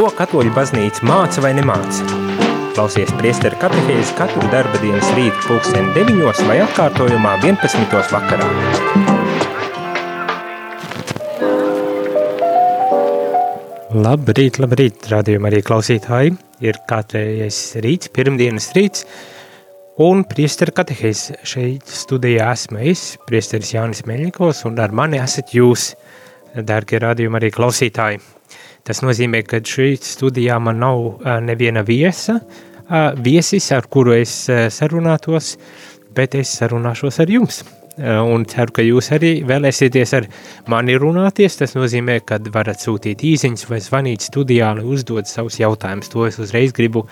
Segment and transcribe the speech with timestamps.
[0.00, 2.06] Ko katoļu baznīca māca vai nemāca?
[2.72, 7.98] Klausies priesteru katehēzi katru darba dienas rītu pulksteni 9 vai atkārtojumā 11.
[8.08, 8.46] vakarā.
[13.92, 16.32] Labrīt, labrīt, rādījumā arī klausītāji.
[16.64, 19.04] Ir katrais rīts, pirmdienas rīts,
[20.00, 25.90] un priesteru katehēzi šeit studijā esmu es, priesteris Jānis Meļņikovs, un ar mani esat jūs,
[26.56, 28.39] dārgie rādījumi arī klausītāji.
[28.86, 32.38] Tas nozīmē, ka šī studijā man nav neviena viesa,
[33.20, 34.32] viesis, ar kuru es
[34.74, 35.54] sarunātos,
[36.16, 37.62] bet es sarunāšos ar jums.
[38.00, 40.26] Un ceru, ka jūs arī vēlēsieties ar
[40.72, 41.58] mani runāties.
[41.60, 46.08] Tas nozīmē, ka varat sūtīt īsiņas vai zvanīt studijā, lai uzdod savus jautājumus.
[46.14, 47.04] To es uzreiz gribu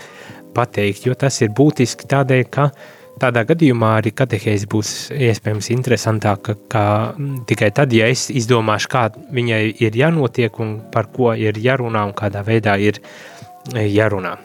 [0.56, 2.86] pateikt, jo tas ir būtiski tādēļ, ka uh,
[3.18, 6.84] Tādā gadījumā arī katehēze būs iespējams interesantāka, kā
[7.48, 12.14] tikai tad, ja es izdomāšu, kā viņai ir jānotiek un par ko ir jārunā un
[12.18, 13.00] kādā veidā ir
[13.74, 14.36] jārunā.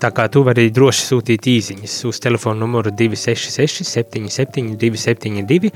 [0.00, 5.70] Tā kā tu vari droši sūtīt īsiņas uz telefona numuru 266 77 272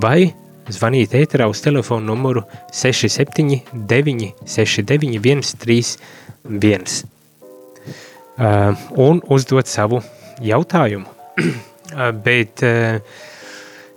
[0.00, 0.32] vai
[0.70, 7.04] zvanīt ēterā uz telefona numuru 67 969 131
[8.96, 10.19] un uzdot savu jautājumu.
[12.26, 12.62] Bet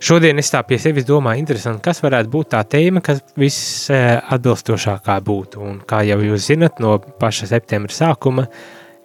[0.04, 5.62] šodien es tā pie sevis domāju, interesanti, kas varētu būt tā tēma, kas visatbilstošākā būtu.
[5.62, 8.48] Un kā jau jūs zinat, no paša septembra sākuma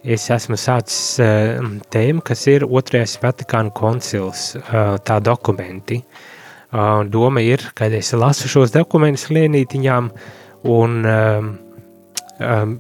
[0.04, 1.20] es esmu sācis
[1.92, 4.54] tēmu, kas ir otrais Vatikāna koncils,
[5.06, 6.02] tā dokumenti.
[7.10, 10.12] Doma ir, kad es lasu šos dokumentus lienītiņām
[10.70, 11.50] un um,
[12.40, 12.80] um,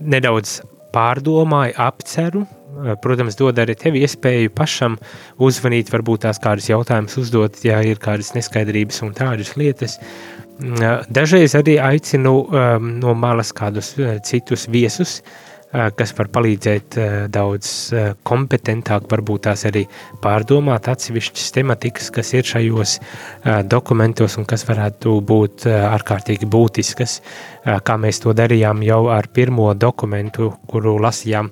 [0.00, 0.60] nedaudz
[0.94, 4.96] pārdomāju, apceru, Eh, protams, dod arī tev iespēju pašam
[5.42, 9.98] uzvanīt, varbūt tās kādas jautājumas uzdot, ja ir kādas neskaidrības un tādas lietas.
[10.60, 13.96] Mm, eh, dažreiz arī aicinu um, no malas kādus
[14.28, 19.84] citus viesus, uh, kas var palīdzēt uh, daudz uh, kompetentāk, varbūt tās arī
[20.22, 22.96] pārdomāt atsevišķas tematikas, kas ir šajos
[23.70, 27.20] dokumentos un kas varētu būt ārkārtīgi būtiskas,
[27.86, 31.50] kā mēs to darījām jau ar pirmo dokumentu, kuru lasījām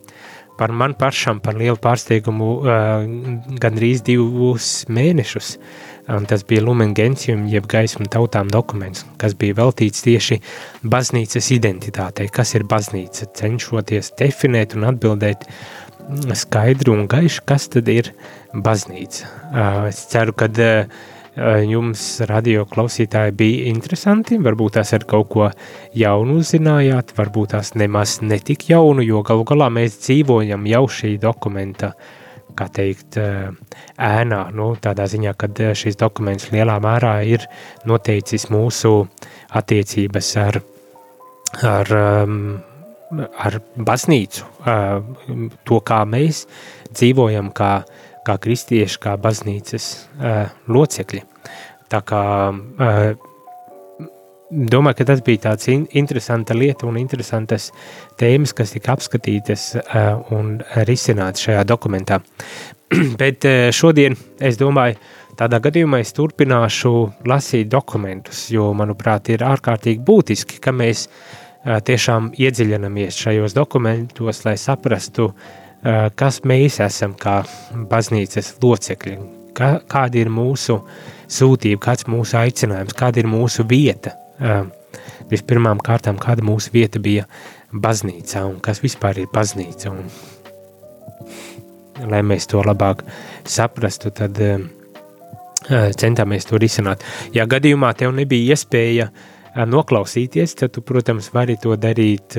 [0.59, 5.55] par man pašam, par lielu pārsteigumu, uh, gandrīz divus mēnešus.
[5.55, 5.88] Um,
[6.29, 10.41] tas bija Lumen Gentium, jeb gaismu tautām dokuments, kas bija veltīts tieši
[10.83, 12.31] baznīcas identitātei.
[12.33, 13.29] Kas ir baznīca?
[13.39, 15.45] Cenšoties definēt un atbildēt
[16.39, 18.15] skaidru un gaišu, kas tad ir
[18.55, 19.29] baznīca.
[19.49, 20.99] Uh, es ceru, ka uh,
[21.39, 24.41] Eh, jums, radio klausītāji, bija interesanti.
[24.43, 25.45] Varbūt tās ar kaut ko
[25.95, 31.93] jaunu uzzinājāt, varbūt tās nemaz netik jaunu, jo galu galā mēs dzīvojam jau šī dokumenta,
[32.59, 33.51] kā teikt, eh,
[33.99, 34.41] ēnā.
[34.55, 37.47] Nu, tādā ziņā, ka eh, šis dokuments lielā mērā ir
[37.87, 39.09] noteicis mūsu
[39.59, 40.61] attiecības ar,
[41.65, 41.95] ar,
[43.47, 44.45] ar baznīcu,
[45.65, 46.45] to, kā mēs
[46.93, 47.73] dzīvojam, kā
[48.29, 49.89] kā kristieši, kā baznīcas
[50.69, 51.23] locekļi.
[51.89, 52.23] Tā kā
[54.51, 57.71] domāju, ka tas bija tāds in interesanta lieta un interesantas
[58.19, 62.21] tēmas, kas tika apskatītas uh, un risinātas šajā dokumentā.
[63.21, 64.97] Bet uh, šodien es domāju,
[65.39, 66.93] tādā gadījumā es turpināšu
[67.29, 74.57] lasīt dokumentus, jo, manuprāt, ir ārkārtīgi būtiski, ka mēs uh, tiešām iedziļinamies šajos dokumentos, lai
[74.61, 77.43] saprastu, uh, kas mēs esam kā
[77.91, 79.19] baznīcas locekļi,
[79.59, 80.81] kā, kāda ir mūsu
[81.29, 84.17] sūtība, kāds ir mūsu aicinājums, kāda ir mūsu vieta.
[85.29, 87.27] Vispirmām kārtām, kāda mūsu vieta bija
[87.73, 89.91] baznīcā un kas vispār ir baznīca.
[89.93, 90.09] Un,
[92.09, 93.03] lai mēs to labāk
[93.49, 94.39] saprastu, tad
[95.99, 97.03] centāmies to risināt.
[97.35, 99.11] Ja gadījumā tev nebija iespēja
[99.69, 102.39] noklausīties, tad tu, protams, vari to darīt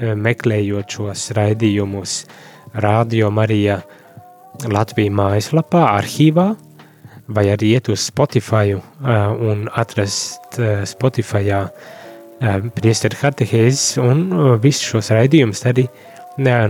[0.00, 2.16] meklējot šos raidījumus
[2.82, 3.82] Rādio Marija
[4.68, 6.50] Latvijas mājaslapā, arhīvā,
[7.34, 8.82] vai arī iet uz Spotify uh,
[9.34, 11.68] un atrast uh, Spotify uh,
[12.76, 14.24] priesteru katehēzes un
[14.62, 15.86] visus šos raidījumus arī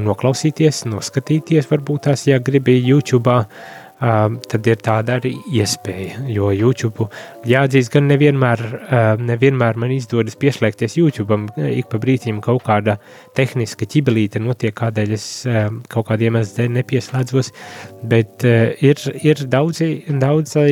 [0.02, 3.30] noklausīties, noskatīties, varbūt tās, ja gribi YouTube.
[3.30, 6.24] Uh, tad ir tāda arī iespēja.
[6.32, 7.06] Jo YouTube,
[7.46, 8.62] jāatzīst, gan nevienmēr,
[9.22, 11.38] nevienmēr man izdodas pieslēgties YouTube.
[11.68, 12.96] Ik pa brīdim kaut kāda
[13.36, 15.26] tehniska ķibelīte notiek, kādēļ es
[15.92, 17.52] kaut kādiem iemesliem nepieslēdzos.
[18.10, 20.66] Bet ir, ir daudzi, daudzi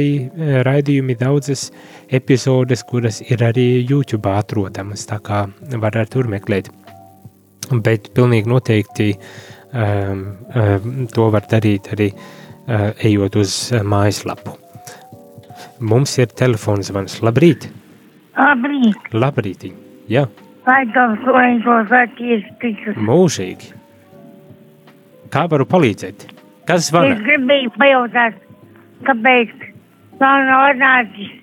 [0.67, 1.69] raidījumi, daudzas
[2.11, 5.07] epizodes, kuras ir arī YouTube atrodamas.
[5.07, 5.45] Tā kā
[5.79, 6.73] var ar tur meklēt.
[7.71, 12.39] Bet pilnīgi noteikti um, um, to var darīt arī uh,
[12.69, 14.57] ejot uz eh, mājaslapu.
[15.81, 17.21] Mums ir telefons zvans.
[17.25, 17.69] Labrīt!
[18.37, 19.11] Labrīt!
[19.17, 19.67] Labrīt!
[20.11, 20.27] Jā.
[20.67, 22.99] Vai tavs lēņos attīstītas?
[23.01, 23.73] Mūžīgi.
[25.33, 26.27] Kā varu palīdzēt?
[26.69, 27.17] Kas Es zvana?
[27.25, 28.37] gribēju pajautāt,
[29.09, 29.53] kāpēc
[30.21, 31.37] tā nav atnācis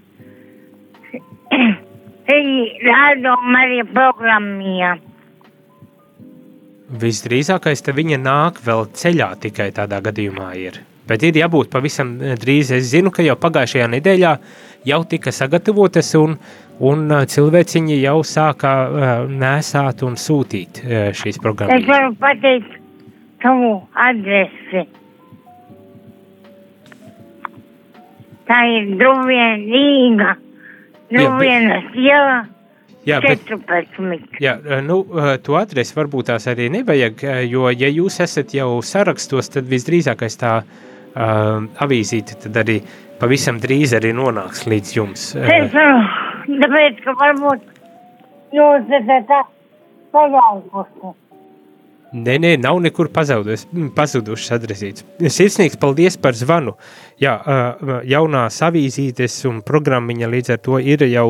[2.88, 4.98] rādom arī programmijā.
[6.88, 10.80] Visdrīzākais te viņa nāk vēl ceļā tikai tādā gadījumā ir.
[11.08, 12.74] Bet ir jābūt pavisam eh, drīz.
[12.78, 14.34] Es zinu, ka jau pagājušajā nedēļā
[14.88, 16.38] jau tika sagatavotas un,
[16.80, 20.84] un eh, cilvēciņi jau sāka uh, nesāt un sūtīt
[21.18, 21.88] šīs Es programmas.
[21.88, 22.78] varu pateikt
[23.44, 23.72] savu
[24.08, 24.86] adresi.
[28.48, 30.36] Tā ir Druvien Rīga.
[31.12, 32.46] Druvienas iela
[33.08, 34.36] Jā, bet, 14.
[34.44, 38.52] jā, eh, nu, eh, to adresi varbūt tās arī nevajag, eh, jo, ja jūs esat
[38.52, 42.80] jau sarakstos, tad visdrīzākais tā uh, avīzīte tad arī
[43.22, 45.30] pavisam drīz arī nonāks līdz jums.
[45.36, 47.64] Es tāpēc, ka varbūt
[48.56, 49.42] jūs esat tā
[50.16, 51.16] pagājuši.
[52.18, 55.04] Nē, nē, nav nekur pazudus, pazudušas adresītes.
[55.22, 56.74] Sirsnīgs paldies par zvanu.
[57.22, 57.36] Jā,
[58.10, 61.28] jaunās avīzītes un programmiņa līdz ar to ir jau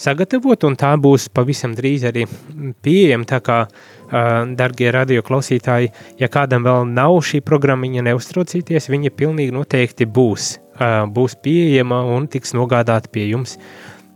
[0.00, 2.26] sagatavota, un tā būs pavisam drīz arī
[2.84, 3.28] pieejama.
[3.30, 3.58] Tā kā,
[4.60, 5.90] dargie radio klausītāji,
[6.20, 10.52] ja kādam vēl nav šī programmiņa, neuztraucieties, viņa pilnīgi noteikti būs.
[11.16, 13.56] Būs pieejama un tiks nogādāta pie jums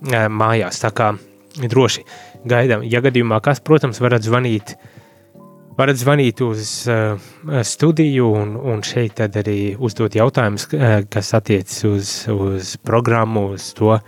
[0.04, 0.84] mājās.
[0.84, 1.14] Tā kā
[1.60, 2.04] droši
[2.48, 2.84] gaidām.
[2.84, 4.76] Ja gadījumā kas, protams, varat zvanīt
[5.80, 7.16] varat zvanīt uz uh,
[7.64, 13.94] studiju un, un šeit arī uzdot jautājumus, uh, kas attiecas uz, uz programmu, uz to
[13.96, 14.02] uh,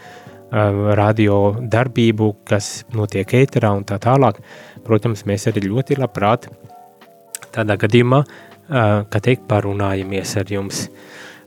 [0.99, 4.43] radio darbību, kas notiek ēterā un tā tālāk.
[4.85, 6.51] Protams, mēs arī ļoti labprāt
[7.55, 10.87] tādā gadījumā, uh, kā teikt, parunājamies ar jums.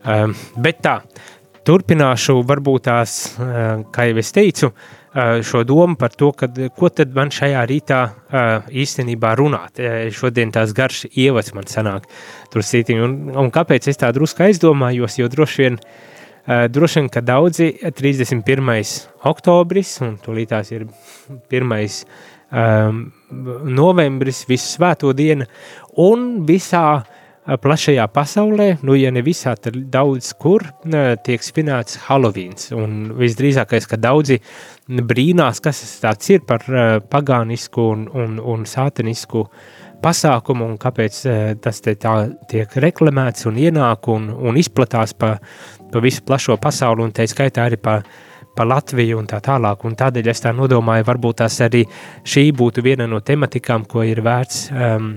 [0.06, 1.00] Um, bet tā,
[1.66, 3.16] turpināšu varbūt tās,
[3.94, 8.00] kā jau es teicu, uh, šo domu par to, kad, ko tad man šajā rītā
[8.83, 9.79] īstenībā runāt.
[10.12, 12.09] Šodien tās garš ievads man sanāk
[12.51, 13.06] tur sītiņi.
[13.06, 13.15] Un,
[13.45, 15.79] un kāpēc es tā drusku aizdomājos, jo droši vien,
[16.45, 18.75] droši vien, ka daudzi 31.
[19.31, 20.88] oktobris, un tūlītās ir
[21.50, 21.75] 1.
[22.56, 23.00] Um,
[23.65, 25.47] novembris, visu svēto dienu,
[26.00, 27.01] un visā
[27.45, 32.71] plašajā pasaulē, nu, ja ne visā, tad daudz kur uh, tiek svinēts Halloweens.
[32.74, 34.39] Un visdrīzākais, ka daudzi
[34.89, 39.45] brīnās, kas tas ir par uh, pagānisku un, un, un sātenisku
[40.01, 42.15] pasākumu, un kāpēc uh, tas te tā
[42.50, 45.36] tiek reklamēts un ienāk un, un izplatās pa,
[45.92, 48.00] pa visu plašo pasauli, un tā skaitā arī pa,
[48.57, 49.86] pa Latviju un tā tālāk.
[49.86, 51.86] Un tādēļ es tā nodomāju, varbūt tās arī
[52.25, 55.12] šī būtu viena no tematikām, ko ir vērts um,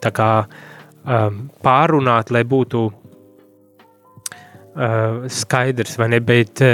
[0.00, 0.30] tā kā
[1.04, 2.92] um, pārunāt, lai būtu uh,
[5.30, 6.68] skaidrs, vai ne, bet, uh,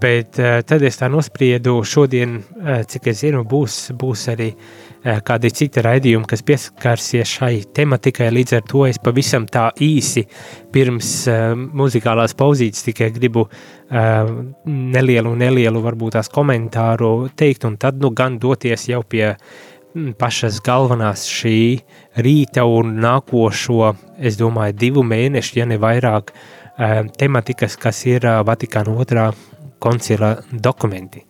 [0.00, 2.44] bet uh, tad es tā nospriedu šodien, uh,
[2.88, 4.58] cik es zinu, būs, būs arī uh,
[5.24, 10.22] kādi citi raidījumi, kas pieskarsies šai tematikai, līdz ar to es pavisam tā īsi
[10.74, 13.52] pirms uh, muzikālās pauzītes tikai gribu uh,
[14.68, 19.38] nelielu, nelielu varbūt tās komentāru teikt, un tad nu gan doties jau pie mm,
[20.18, 21.58] pašas galvenās šī
[22.24, 28.42] rīta un nākošo, es domāju, divu mēnešu, ja ne vairāk, uh, tematikas, kas ir uh,
[28.46, 29.30] Vatikāna otrā
[29.82, 31.24] koncila dokumenti.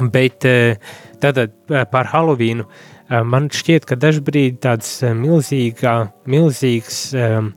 [0.00, 0.78] Bet uh,
[1.20, 1.54] tātad
[1.92, 5.96] par Halloweenu uh, man šķiet, ka dažbrīd tāds milzīgā,
[6.30, 7.52] milzīgs um,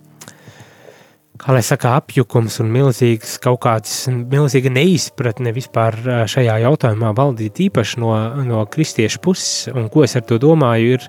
[1.42, 7.64] kā lai saka, apjukums un milzīgs kaut kāds milzīga neizpratne vispār ā, šajā jautājumā valdīt
[7.68, 8.14] īpaši no,
[8.46, 11.08] no kristiešu puses, un ko es ar to domāju, ir,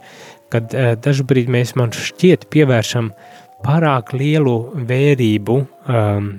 [0.53, 3.13] kad ā, dažbrīd mēs man šķiet pievēršam
[3.65, 4.57] pārāk lielu
[4.89, 6.33] vērību um,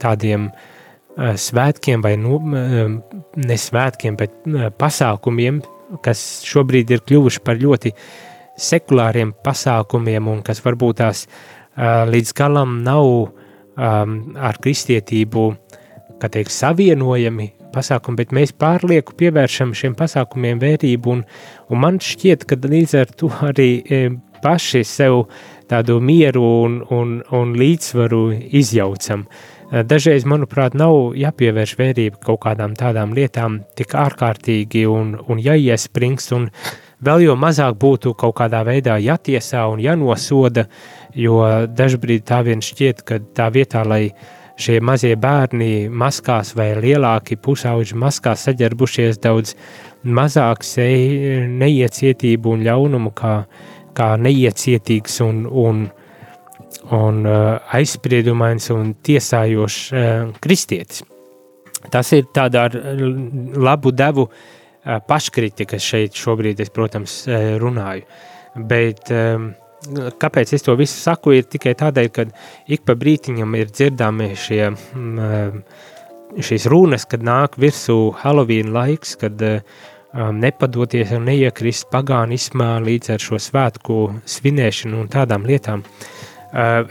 [0.00, 3.00] tādiem uh, svētkiem vai nu, um,
[3.40, 4.36] ne svētkiem, bet
[4.80, 5.64] pasākumiem,
[6.04, 7.92] kas šobrīd ir kļuvuši par ļoti
[8.60, 15.48] sekulāriem pasākumiem un kas varbūt tās uh, līdz galam nav um, ar kristietību,
[16.22, 21.24] kā teikt, savienojami pasākumi, bet mēs pārlieku pievēršam šiem pasākumiem vērību, un,
[21.70, 24.04] un man šķiet, ka līdz ar to arī e,
[24.44, 25.24] paši sev
[25.70, 28.22] tādu mieru un, un, un līdzsvaru
[28.60, 29.26] izjaucam.
[29.26, 36.30] E, Dažreiz, manuprāt, nav jāpievērš vērība kaut kādām tādām lietām tik ārkārtīgi un, un jāiesprings,
[36.36, 36.50] un
[37.04, 40.66] vēl jo mazāk būtu kaut kādā veidā jātiesā un jānosoda,
[41.14, 44.08] jo dažbrīd tā vien šķiet, ka tā vietā, lai
[44.60, 49.54] šie mazie bērni maskās vai lielāki pusauģi maskās saģerbušies daudz
[50.04, 53.34] mazāk seju neiecietību un ļaunumu kā,
[53.96, 55.82] kā neiecietīgs un, un,
[56.94, 61.02] un uh, aizspriedumains un tiesājošs uh, kristietis.
[61.90, 64.28] Tas ir tādā labu devu
[64.84, 67.22] paškritika šeit šobrīd, es, protams,
[67.60, 68.04] runāju.
[68.54, 69.10] Bet
[70.20, 72.26] kāpēc es to visu saku, ir tikai tādēļ, ka
[72.72, 74.70] ik pa brītiņam ir dzirdami šie,
[76.48, 79.42] šīs runas, kad nāk virsū Halloween laiks, kad
[80.14, 83.98] nepadoties un neiekrist pagānismā līdz ar šo svētku
[84.30, 85.82] svinēšanu un tādām lietām.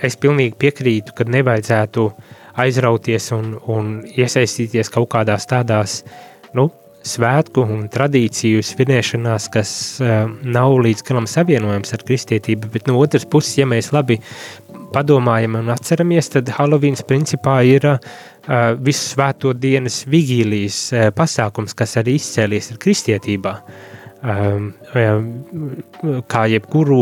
[0.03, 2.07] Es pilnīgi piekrītu, ka nevajadzētu
[2.59, 6.01] aizrauties un, un iesaistīties kaut kādās tādās,
[6.53, 6.67] nu,
[7.07, 13.27] svētku un tradīciju svinēšanās, kas uh, nav līdz galam savienojams ar kristietību, bet no otras
[13.29, 14.19] puses, ja mēs labi
[14.93, 17.98] padomājam un atceramies, tad Halloweens principā ir uh,
[18.79, 23.57] visu svēto dienas vigīlijas uh, pasākums, kas arī izcēlies ir kristietībā.
[24.24, 24.69] Um,
[26.31, 27.01] kā jebkuru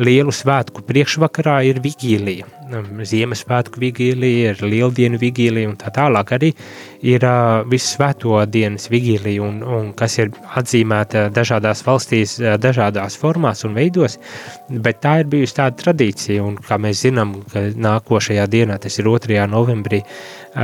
[0.00, 2.48] lielu svētku priekšvakarā ir vigīlija.
[2.64, 6.50] Ziemassvētku vigīlija, ir lieldienu vigīlija un tā tālāk arī
[7.04, 13.66] ir uh, visu svēto dienas vigīlija, un, un kas ir atzīmēta dažādās valstīs, dažādās formās
[13.68, 14.16] un veidos,
[14.70, 19.10] bet tā ir bijusi tāda tradīcija, un kā mēs zinām, ka nākošajā dienā, tas ir
[19.12, 19.44] 2.
[19.52, 20.00] novembrī,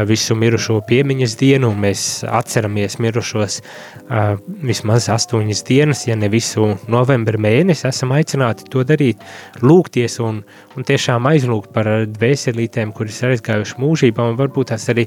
[0.06, 6.70] visu mirušo piemiņas dienu, un mēs atceramies mirušos uh, vismaz astoņas dienas, ja ne visu
[6.88, 9.20] novembra mēnesi, esam aicināti to darīt,
[9.60, 10.44] lūgties un,
[10.76, 15.06] un tiešām aizlūgt par dvēselītēm, kuras ir aizgājuši mūžībā, un varbūt tās arī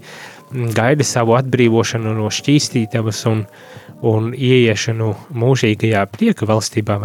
[0.76, 3.44] gaida savu atbrīvošanu no šķīstītavas un,
[4.08, 5.10] un ieiešanu
[5.44, 7.00] mūžīgajā prieka valstībā?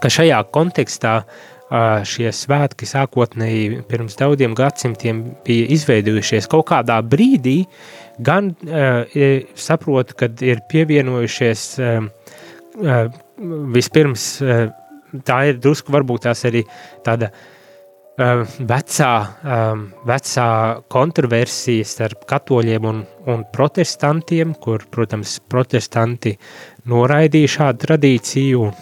[0.00, 1.42] Ka šajā kontekstā uh,
[2.08, 7.62] šie svētki sākotnēji pirms daudziem gadsimtiem bija izveidojušies kaut kādā brīdī,
[8.20, 9.04] gan uh,
[9.54, 11.66] saprotu, kad ir pievienojušies
[13.72, 14.26] vispirms,
[15.26, 16.62] tā ir drusku varbūt tās arī
[17.04, 17.30] tāda
[18.70, 19.12] vecā,
[19.42, 20.48] um, vecā
[20.92, 23.02] kontroversija starp katoļiem un,
[23.32, 26.36] un protestantiem, kur, protams, protestanti
[26.90, 28.72] noraidīja šādu tradīciju un,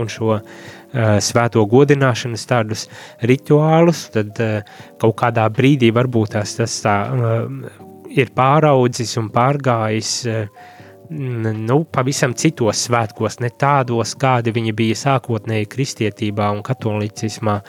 [0.00, 2.80] un šo uh, Eh, svēto godināšanas tādus
[3.22, 4.64] rituālus, tad eh,
[4.98, 7.68] kaut kādā brīdī varbūt tas, tas tā eh,
[8.18, 10.10] ir pāraudzis un pārgājis
[11.10, 17.60] nu, pavisam citos svētkos, ne tādos, kādi viņi bija sākotnēji kristietībā un katolicismā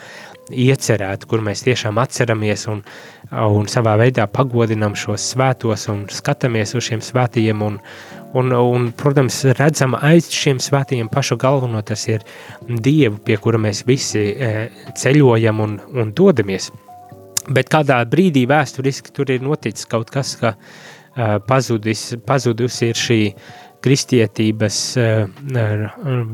[0.52, 2.82] iecerēti, kur mēs tiešām atceramies un,
[3.32, 7.80] un savā veidā pagodinam šos svētos un skatāmies uz šiem svētajiem un,
[8.38, 12.24] un, un, protams, redzam aiz šiem svētajiem pašu galveno, tas ir
[12.68, 14.54] Dievu, pie kura mēs visi e,
[14.98, 16.70] ceļojam un, un dodamies.
[17.50, 23.20] Bet kādā brīdī vēsturiski tur ir noticis kaut kas, ka uh, pazudis, pazudusi ir šī
[23.82, 25.24] kristietības uh,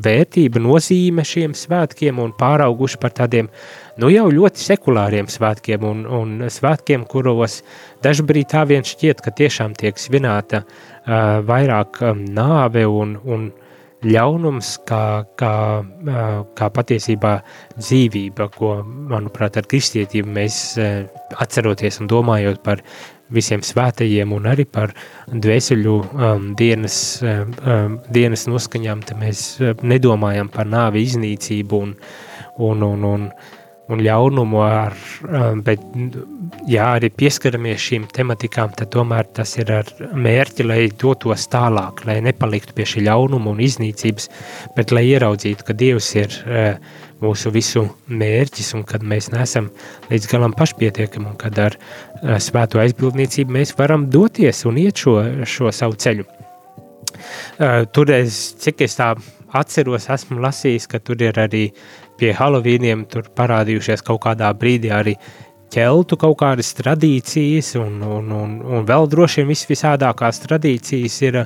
[0.04, 3.50] vērtība, nozīme šiem svētkiem un pārauguši par tādiem
[3.98, 7.62] nu jau ļoti sekulāriem svētkiem un, un svētkiem, kuros
[8.04, 13.50] dažbrīd tā vien šķiet, ka tiešām tiek svinēta uh, vairāk nāve un, un
[14.06, 15.02] ļaunums, kā,
[15.38, 15.52] kā,
[16.58, 17.34] kā patiesībā
[17.78, 18.72] dzīvība, ko,
[19.10, 20.58] manuprāt, ar kristietību mēs
[21.38, 22.82] atceroties un domājot par
[23.34, 24.94] visiem svētajiem un arī par
[25.28, 29.44] dvēseļu um, dienas, um, dienas noskaņām, tad mēs
[29.82, 31.94] nedomājam par nāvi iznīcību un,
[32.56, 33.30] un, un, un un
[33.96, 35.80] ļaunumu, ar, um, bet,
[36.68, 42.18] ja arī pieskaramies šīm tematikām, tad tomēr tas ir ar mērķi, lai dotos tālāk, lai
[42.24, 44.28] nepaliktu pie šī ļaunuma un iznīcības,
[44.76, 49.70] bet lai ieraudzītu, ka Dievs ir uh, mūsu visu mērķis un kad mēs nesam
[50.12, 55.16] līdz galam pašpietiekami un kad ar uh, svēto aizbildniecību mēs varam doties un iet šo,
[55.48, 56.28] šo savu ceļu.
[57.58, 59.14] Uh, tur es, cik es tā
[59.56, 61.70] atceros, esmu lasījis, ka tur ir arī
[62.18, 65.14] pie Halovīniem tur parādījušies kaut kādā brīdī arī
[65.72, 71.42] ķeltu kaut kādas tradīcijas, un, un, un, un vēl droši vien visvisādākās tradīcijas ir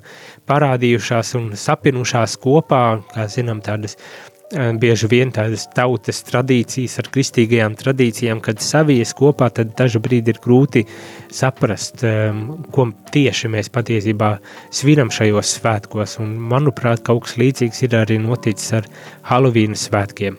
[0.49, 7.77] parādījušās un sapinušās kopā, kā zinām, tādas eh, bieži vien tādas tautas tradīcijas ar kristīgajām
[7.81, 10.85] tradīcijām, kad savies kopā, tad dažu brīdi ir grūti
[11.33, 12.45] saprast, um,
[12.75, 14.35] ko tieši mēs patiesībā
[14.75, 18.89] svinam šajos svētkos, un manuprāt, kaut kas līdzīgs ir arī noticis ar
[19.31, 20.39] Halovīnu svētkiem.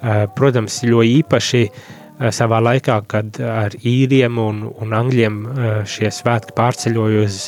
[0.00, 6.08] Eh, protams, jo īpaši eh, savā laikā, kad ar īriem un, un angļiem eh, šie
[6.14, 7.42] svētki pārceļoja uz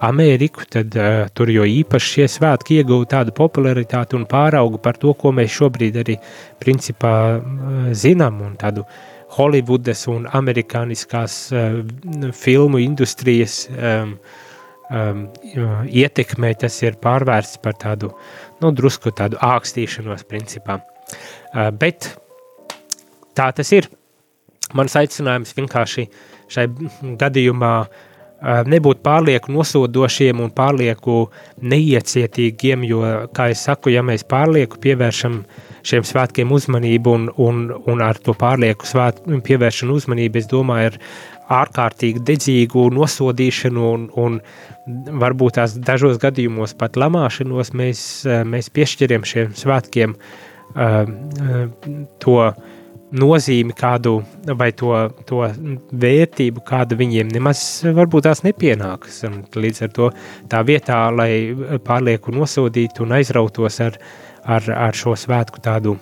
[0.00, 5.14] Ameriku, tad uh, tur jo īpaši šie svētki ieguva tādu popularitāti un pārauga par to,
[5.18, 6.18] ko mēs šobrīd arī
[6.62, 8.86] principā uh, zinām un tādu
[9.36, 11.80] Hollywoodas un amerikāniskās uh,
[12.32, 14.14] filmu industrijas um,
[14.88, 15.26] um,
[15.84, 18.14] ietekmē, tas ir pārvērsts par tādu,
[18.62, 20.80] nu, drusku tādu ākstīšanos principā.
[21.52, 22.12] Uh, bet
[23.36, 23.90] tā tas ir.
[24.76, 26.04] Mans aicinājums vienkārši
[26.52, 26.66] šai
[27.20, 27.72] gadījumā
[28.42, 31.24] nebūt pārlieku nosodošiem un pārlieku
[31.58, 33.02] neiecietīgiem, jo,
[33.34, 35.40] kā es saku, ja mēs pārlieku pievēršam
[35.88, 41.00] šiem svētkiem uzmanību un, un, un ar to pārlieku svēt, pievēršanu uzmanību, es domāju, ir
[41.58, 44.40] ārkārtīgi dedzīgu nosodīšanu un, un
[45.20, 48.02] varbūt tās dažos gadījumos pat lamāšanos mēs,
[48.46, 50.14] mēs piešķiram šiem svētkiem
[52.22, 52.40] to
[53.16, 54.18] nozīmi kādu
[54.58, 54.92] vai to,
[55.28, 55.44] to
[56.02, 57.62] vērtību, kāda viņiem nemaz
[57.96, 59.22] varbūt tās nepienākas.
[59.28, 60.10] Un līdz ar to
[60.50, 61.30] tā vietā, lai
[61.84, 63.98] pārlieku nosodītu un aizrautos ar,
[64.44, 65.96] ar, ar šo svētku tādu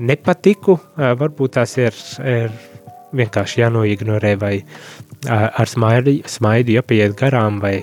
[0.00, 2.54] nepatiku, varbūt tās ir, ir
[3.16, 4.54] vienkārši jānoignorē vai
[5.28, 7.80] ar smaidu, smaidu jāpieiet garām vai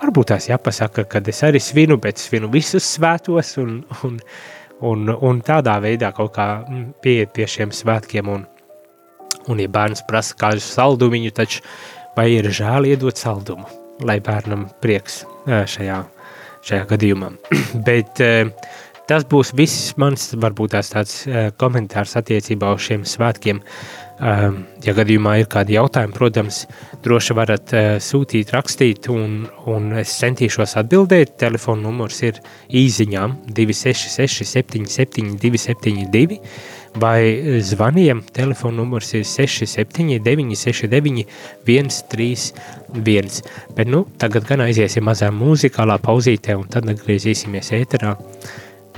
[0.00, 4.20] varbūt tās jāpasaka, ka es arī svinu, bet svinu visus svētos un, un, un,
[4.86, 6.48] un tādā veidā kaut kā
[7.02, 8.46] pieiet pie šiem svētkiem un,
[9.48, 11.64] un ja bērns prasa kādu saldumiņu, taču
[12.16, 13.66] vai ir žēl iedot saldumu,
[14.04, 16.00] lai bērnam prieks šajā,
[16.66, 17.32] šajā gadījumā.
[17.88, 18.22] bet
[19.10, 21.16] tas būs viss mans, varbūt tās tāds
[21.60, 26.64] komentārs attiecībā uz šiem svētkiem, Ehm, ja gadījumā ir kādi jautājumi, protams,
[27.04, 31.38] droši varat eh, sūtīt, rakstīt, un, un es centīšos atbildēt.
[31.40, 36.40] Telefona numurs ir īsiņām 266, 77, 272,
[37.00, 38.20] vai zvaniem.
[38.36, 41.26] Telefona numurs ir 679, 69,
[41.64, 43.44] 131.
[43.76, 48.16] Bet nu, tagad gan aiziesim mazā mūzikālā pauzītē, un tad atgriezīsimies ēterā.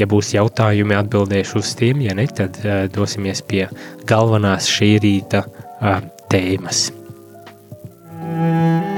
[0.01, 3.67] Ja būs jautājumi, atbildēšu uz tiem, ja ne, tad uh, dosimies pie
[4.09, 6.01] galvenās šī rīta uh,
[6.33, 6.89] tēmas.
[8.23, 8.92] laika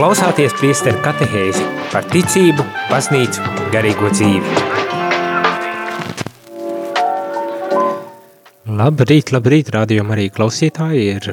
[0.00, 1.60] klausāties priesteru katehēzi
[1.90, 4.52] par ticību, baznīcu, garīgo dzīvi.
[8.80, 11.28] Labrīt, labrīt, rādījumā arī klausītāji ir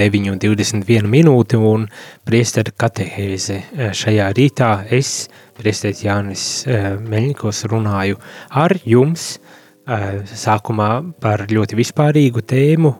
[0.00, 1.86] 9.21 minūte un
[2.26, 3.60] priesteru katehēze.
[4.02, 5.28] Šajā rītā es,
[5.60, 8.18] priesteris Jānis eh, Meļņikos, runāju
[8.58, 10.92] ar jums eh, sākumā
[11.22, 12.96] par ļoti vispārīgu tēmu,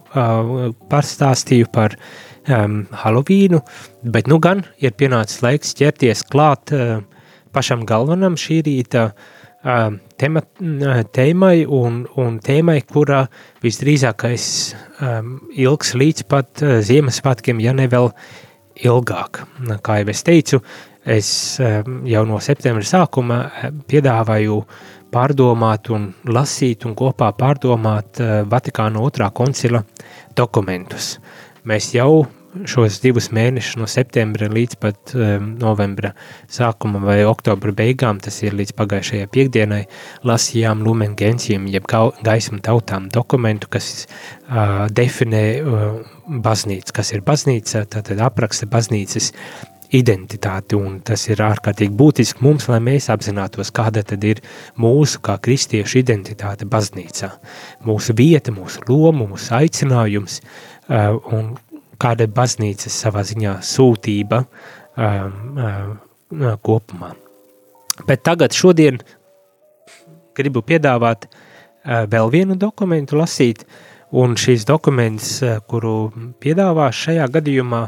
[0.95, 1.99] pastāstīju par
[2.49, 3.61] um, Halovīnu,
[4.03, 7.01] bet nu gan ir pienācis laiks ķerties klāt uh,
[7.55, 13.25] pašam galvenam šī rīta uh, tema, uh, tēmai un, un tēmai, kura
[13.65, 14.47] visdrīzākais
[15.01, 18.13] um, ilgs līdz pat uh, Ziemassvētkiem, ja ne vēl
[18.81, 19.43] ilgāk.
[19.85, 20.63] Kā jau es teicu,
[21.05, 21.33] es
[21.65, 23.43] um, jau no septembra sākuma
[23.91, 24.63] piedāvāju
[25.11, 29.83] pārdomāt un lasīt un kopā pārdomāt uh, Vatikāna otrā koncila
[30.39, 31.17] dokumentus.
[31.69, 32.25] Mēs jau
[32.67, 36.13] šos divus mēnešus, no septembra līdz pat um, novembra
[36.51, 39.83] sākuma vai oktobra beigām, tas ir līdz pagājušajai piekdienai,
[40.27, 41.87] lasījām Lumen Gentium, jeb
[42.27, 45.85] gaismu tautām dokumentu, kas uh, definē uh,
[46.43, 49.31] baznīcu, kas ir baznīca, tātad apraksta baznīcas
[49.95, 54.43] identitāti, un tas ir ārkārtīgi būtiski mums, lai mēs apzinātos, kāda tad ir
[54.79, 57.33] mūsu kā kristiešu identitāte baznīcā.
[57.87, 61.53] Mūsu vieta, mūsu loma, mūsu aicinājums, uh, un
[62.01, 63.59] kāda ir baznīcas savā ziņā?
[63.65, 67.13] Sūtība um, uh, kopumā.
[68.09, 69.01] Bet tagad šodien
[70.37, 73.67] gribu piedāvāt uh, vēl vienu dokumentu lasīt,
[74.11, 76.11] un šīs dokuments, uh, kuru
[76.43, 77.85] piedāvā šajā gadījumā,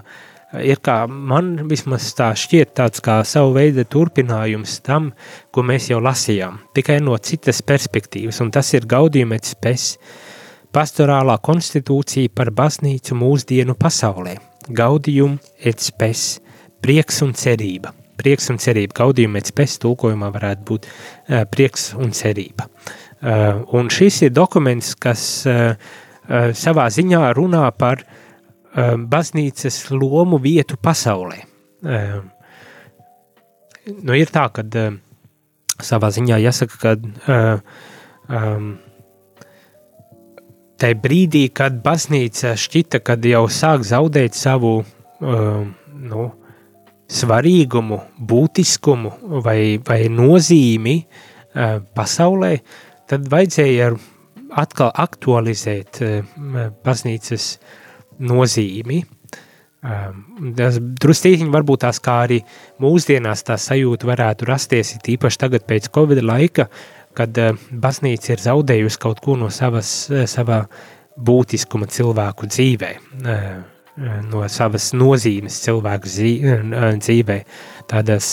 [0.60, 5.12] ir kā man vismaz tā šķiet tāds kā savu veidu turpinājums tam,
[5.50, 9.86] ko mēs jau lasījām, tikai no citas perspektīvas, un tas ir gaudījumets pēc
[10.72, 14.37] pastorālā konstitūcija par baznīcu mūsdienu pasaulē,
[14.72, 16.40] gaudījum et spes,
[16.85, 17.92] prieks un cerība.
[18.22, 22.68] Prieks un cerība, gaudījuma et spes tulkojumā varētu būt uh, prieks un cerība.
[23.22, 30.38] Uh, un šis ir dokuments, kas uh, uh, savā ziņā runā par uh, baznīcas lomu
[30.42, 31.40] vietu pasaulē.
[31.82, 32.20] Uh,
[34.02, 34.96] nu ir tā, ka uh,
[35.82, 37.76] savā ziņā jāsaka, ka uh,
[38.28, 38.72] um,
[40.82, 45.62] tajā brīdī, kad baznīca šķita, kad jau sāk zaudēt savu uh,
[46.12, 46.26] nu,
[47.12, 52.56] svarīgumu, būtiskumu vai, vai nozīmi uh, pasaulē,
[53.10, 53.92] tad vajadzēja
[54.62, 56.38] atkal aktualizēt uh,
[56.84, 57.56] baznīcas
[58.22, 59.02] nozīmi.
[59.82, 62.36] Tas drustītiņi varbūt tās kā arī
[62.78, 68.42] mūsdienās tā sajūta varētu rasties, tīpaši tagad pēc Covid laika, uh, kad uh, baznīca ir
[68.42, 70.62] zaudējusi kaut ko no savas, uh, savā
[71.16, 72.90] būtiskuma cilvēku dzīvē,
[73.22, 73.48] uh,
[74.29, 77.35] no savas nozīmes cilvēku dzīvē,
[77.90, 78.29] tādas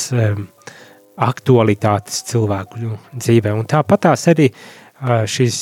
[1.19, 3.51] aktualitātes cilvēku dzīvē.
[3.51, 4.47] Un tāpat tās arī
[5.27, 5.57] šis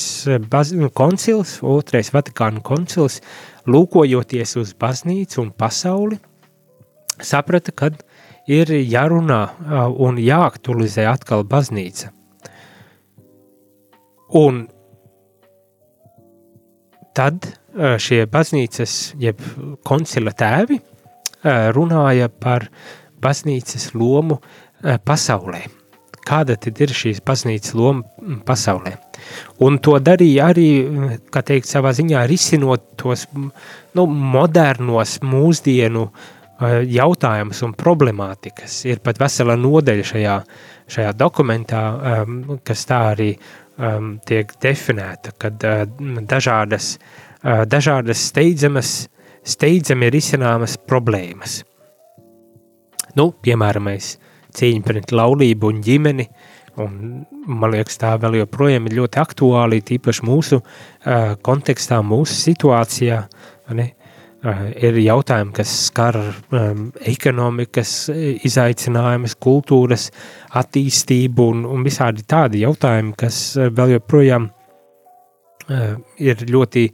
[0.94, 3.18] koncils, otrais Vatikāna koncils,
[3.66, 6.20] lūkojoties uz baznīcu un pasauli,
[7.18, 7.90] saprata, ka
[8.46, 9.42] ir jārunā
[9.98, 12.12] un jāaktualizē atkal baznīca.
[14.36, 14.66] Un
[17.16, 19.40] tad uh, šie baznīcas, jeb
[19.88, 22.68] koncila tēvi, uh, runāja par
[23.22, 25.64] baznīcas lomu uh, pasaulē.
[26.28, 28.98] Kāda tad ir šīs baznīcas loma pasaulē?
[29.64, 30.68] Un to darīja arī,
[31.32, 36.04] kā teikt, savā ziņā risinot tos nu, modernos mūsdienu
[36.90, 38.82] jautājumus un problemātikas.
[38.90, 40.36] Ir pat vesela nodeļa šajā,
[40.90, 43.30] šajā dokumentā, um, kas tā arī
[43.78, 45.84] um, tiek definēta, kad uh,
[46.28, 46.96] dažādas,
[47.42, 49.08] uh, dažādas steidzamas,
[49.48, 51.62] steidzami risināmas problēmas.
[53.16, 53.90] Nu, piemēram,
[54.58, 56.28] cīņa pret laulību un ģimeni,
[56.78, 56.98] un
[57.48, 63.22] man liekas, tā vēl joprojām ir ļoti aktuāli, tīpaši mūsu uh, kontekstā, mūsu situācijā,
[63.74, 63.92] ne?
[64.38, 66.14] Uh, ir jautājumi, kas skar
[66.54, 68.06] um, ekonomikas
[68.46, 70.04] izaicinājumus, kultūras
[70.60, 76.84] attīstību un, un visādi tādi jautājumi, kas uh, vēl joprojām uh, ir ļoti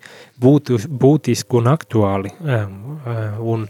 [0.40, 2.33] būtu, būtiski un aktuāli.
[2.40, 3.68] Uh, uh, un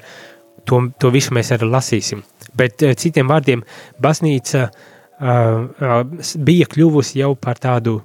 [0.63, 2.23] to, to visu mēs arī lasīsim.
[2.55, 3.67] Bet uh, citiem vārdiem,
[3.99, 4.79] baznīca uh,
[5.27, 5.99] uh,
[6.47, 7.99] bija kļuvusi jau par tādu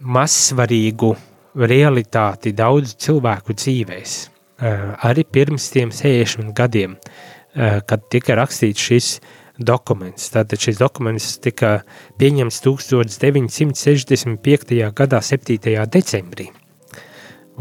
[0.00, 1.12] mazsvarīgu
[1.54, 4.12] realitāti daudzu cilvēku dzīvēs.
[4.54, 9.08] Uh, arī pirms tiem 60 gadiem, uh, kad tika rakstīts šis
[9.58, 10.30] dokuments.
[10.34, 11.82] Tātad šis dokuments tika
[12.18, 14.92] pieņemts 1965.
[14.94, 15.86] gadā 7.
[15.90, 16.50] decembrī.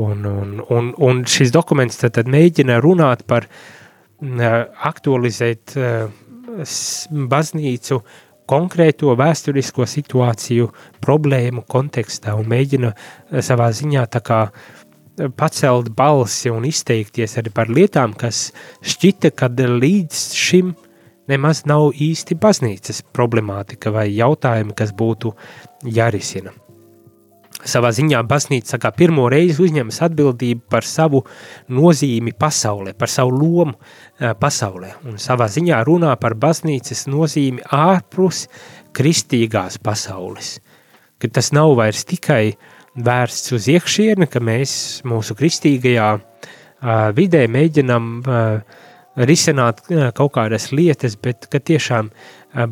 [0.02, 3.46] Un, un, un, un šis dokuments tad, tad mēģina runāt par,
[4.24, 5.76] aktualizēt
[7.12, 7.98] baznīcu
[8.50, 10.70] konkrēto vēsturisko situāciju,
[11.04, 17.54] problēmu kontekstā un mēģina eh, savā ziņā tā kā eh, pacelt balsi un izteikties arī
[17.54, 18.50] par lietām, kas
[18.82, 20.74] šķita, kad līdz šim
[21.32, 25.32] nemaz nav īsti baznīcas problemātika vai jautājumi, kas būtu
[25.88, 26.63] jārisina
[27.70, 31.24] savā ziņā baznīca kā pirmo reizi uzņemas atbildību par savu
[31.74, 38.48] nozīmi pasaulē, par savu lomu uh, pasaulē, un savā ziņā runā par baznīcas nozīmi ārpus
[38.96, 40.58] kristīgās pasaules,
[41.20, 42.56] ka tas nav vairs tikai
[42.94, 46.24] vērsts uz iekšieni, ka mēs mūsu kristīgajā uh,
[47.16, 48.82] vidē mēģinam uh,
[49.16, 49.84] risināt
[50.18, 52.10] kaut kādas lietas, bet ka tiešām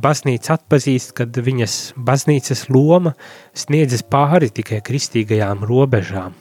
[0.02, 3.14] baznīca atpazīst, ka viņas baznīcas loma
[3.54, 6.36] sniedzas pāri tikai kristīgajām robežām.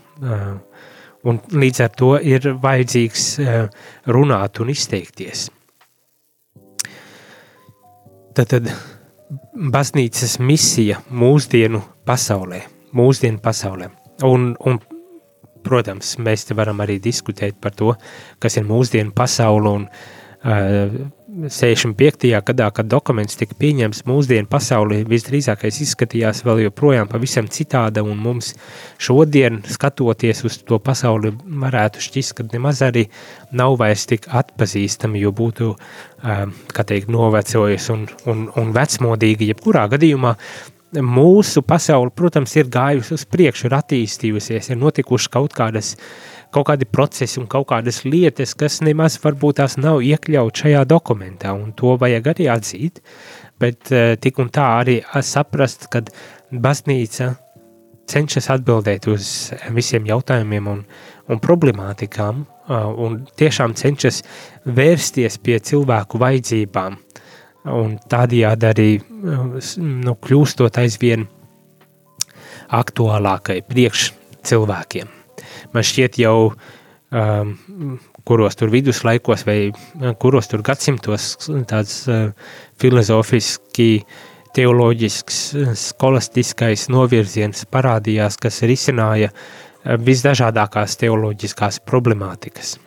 [1.21, 3.27] Un līdz ar to ir vajadzīgs
[4.09, 5.49] runāt un izteikties.
[8.31, 8.71] Tad, tad
[9.53, 12.63] baznīcas misija mūsdienu pasaulē,
[12.97, 13.91] mūsdienu pasaulē.
[14.25, 14.79] Un, un,
[15.67, 17.95] protams, mēs te varam arī diskutēt par to,
[18.43, 21.01] kas ir mūsdienu pasaule un uh,
[21.49, 22.27] 65.
[22.43, 28.55] gadā, kad dokuments tika pieņemts mūsdienu pasaulē, visdrīzākais izskatījās vēl joprojām pavisam citāda, un mums
[28.99, 33.07] šodien, skatoties uz to pasauli, varētu šķist, ka nemaz arī
[33.53, 35.71] nav vairs tik atpazīstami, jo būtu,
[36.75, 40.35] kā teikt, novecojusi un, un, un vecmodīgi, jebkurā gadījumā,
[40.99, 45.95] mūsu pasaule, protams, ir gājusi uz priekšu, ir attīstījusies, ir notikušas kaut kādas
[46.51, 51.53] kaut kādi procesi un kaut kādas lietas, kas nemaz varbūt tās nav iekļaut šajā dokumentā,
[51.55, 52.99] un to vajag arī atzīt,
[53.63, 56.03] bet uh, tik un tā arī saprast, ka
[56.51, 57.37] baznīca
[58.11, 59.29] cenšas atbildēt uz
[59.75, 60.81] visiem jautājumiem un,
[61.31, 64.23] un problemātikām, un tiešām cenšas
[64.67, 66.99] vērsties pie cilvēku vajadzībām,
[67.69, 71.29] un tādējādi arī uh, nu, kļūstot aizvien
[72.81, 74.13] aktuālākai priekš
[74.47, 75.17] cilvēkiem
[75.73, 76.51] man šķiet jau,
[77.13, 77.55] um,
[78.29, 81.33] kuros tur viduslaikos vai uh, kuros tur gadsimtos
[81.71, 82.31] tāds uh,
[82.81, 84.05] filozofiski,
[84.57, 92.79] teoloģisks, uh, skolastiskais novirziens parādījās, kas risināja uh, visdažādākās teoloģiskās problemātikas.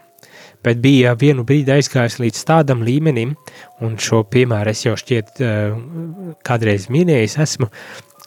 [0.63, 3.33] Bet bija vienu brīdi aizgājis līdz tādam līmenim,
[3.83, 5.75] un šo piemēru es jau šķiet uh,
[6.45, 7.67] kādreiz minējis esmu,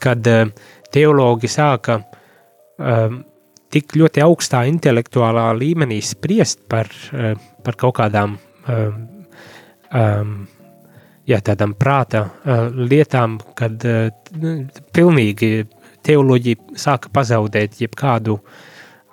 [0.02, 0.44] kad uh,
[0.92, 2.02] teologi sāka
[2.76, 3.22] um,
[3.72, 8.36] tik ļoti augstā intelektuālā līmenī spriest par, eh, par kaut kādām
[11.26, 12.22] jā, tādām prāta
[12.72, 13.82] lietām, kad
[14.94, 15.50] pilnīgi
[16.06, 18.38] teoloģija sāka pazaudēt jebkādu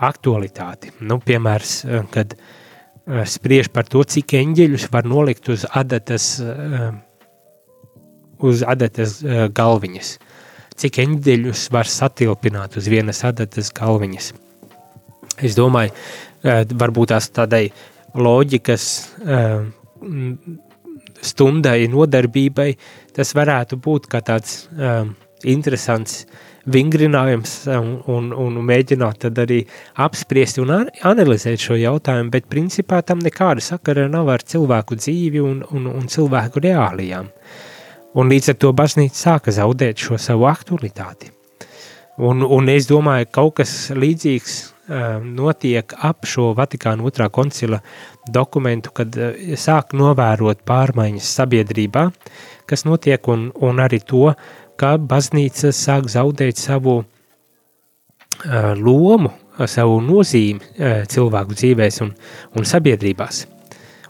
[0.06, 0.94] aktualitāti.
[1.02, 1.76] Nu, piemērs,
[2.14, 2.63] kad uh,
[3.08, 6.94] spriež par to, cik eņģeļus var nolikt uz adatas, uh,
[8.40, 10.16] uz adatas uh, galviņas.
[10.80, 14.32] Cik eņģeļus var satilpināt uz vienas adatas galviņas.
[15.42, 15.94] Es domāju,
[16.44, 17.72] eh, varbūt tās tādai
[18.14, 18.86] loģikas
[19.26, 19.66] eh,
[21.24, 22.70] stundai, nodarbībai,
[23.16, 25.10] tas varētu būt kā tāds eh,
[25.44, 26.26] interesants
[26.70, 29.60] vingrinājums un, un, un mēģināt tad arī
[30.00, 35.64] apspriest un analizēt šo jautājumu, bet principā tam nekāda sakara nav ar cilvēku dzīvi un,
[35.76, 37.30] un, un cilvēku reālijām.
[38.14, 41.32] Un līdz ar to baznīca sāka zaudēt šo savu aktualitāti.
[42.22, 47.82] Un, un es domāju, ka kaut kas līdzīgs uh, notiek ap šo Vatikāna otrā koncila
[48.30, 52.12] dokumentu, kad uh, sāk novērot pārmaiņas sabiedrībā,
[52.70, 59.32] kas notiek un, un arī to, uh, ka baznīca sāk zaudēt savu uh, lomu,
[59.70, 62.14] savu nozīmi uh, cilvēku dzīvēs un,
[62.58, 63.46] un sabiedrībās.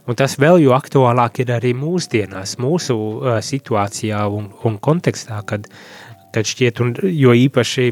[0.04, 5.69] Un tas vēl jo aktuālāk ir arī mūsdienās, mūsu uh, situācijā un, un kontekstā, kad,
[6.36, 7.89] kad šķiet, un jo īpaši,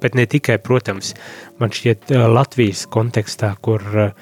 [0.00, 1.12] bet ne tikai, protams,
[1.60, 4.12] man šķiet uh, Latvijas kontekstā, kur uh,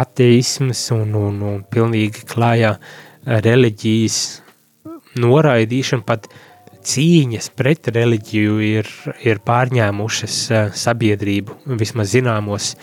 [0.00, 2.76] ateisms un, un, un pilnīgi klājā
[3.24, 4.20] reliģijas
[5.20, 6.46] noraidīšana pat uh,
[6.86, 8.90] cīņas pret reliģiju ir,
[9.26, 12.74] ir pārņēmušas uh, sabiedrību, vismaz zināmos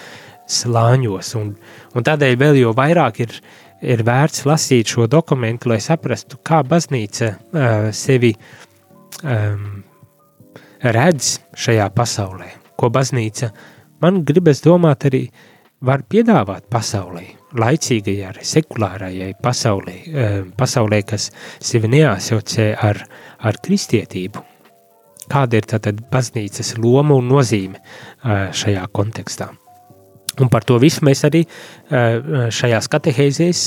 [0.47, 1.33] slāņos.
[1.39, 1.53] Un,
[1.95, 3.35] un tādēļ vēl jo vairāk ir,
[3.81, 8.33] ir vērts lasīt šo dokumentu, lai saprastu, kā baznīca uh, sevi
[9.23, 9.83] um,
[10.83, 12.51] redz šajā pasaulē.
[12.77, 13.51] Ko baznīca,
[14.03, 15.25] man gribas domāt, arī
[15.81, 17.25] var piedāvāt pasaulē,
[17.61, 19.95] laicīgajai, sekulārajai pasaulē,
[20.57, 21.29] pasaulē, kas
[21.63, 23.01] sevi neasociē ar,
[23.39, 24.43] ar kristietību.
[25.27, 27.81] Kāda ir tātad baznīcas loma un nozīme
[28.23, 29.49] šajā kontekstā?
[30.37, 31.41] Un par to visu mēs arī
[31.89, 33.63] šajās katehēzēs,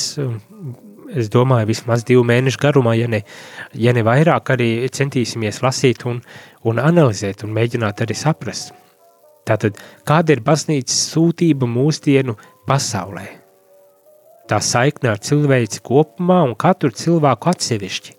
[1.11, 3.25] es domāju, vismaz divu mēnešu garumā, ja ne,
[3.75, 6.23] ja ne vairāk, arī centīsimies lasīt un,
[6.65, 8.73] un analizēt un mēģināt arī saprast.
[9.49, 12.37] Tātad, kāda ir baznīcas sūtība mūsdienu
[12.69, 13.40] pasaulē?
[14.51, 18.17] Tā saikne ar cilvēci kopumā un katru cilvēku atsevišķi.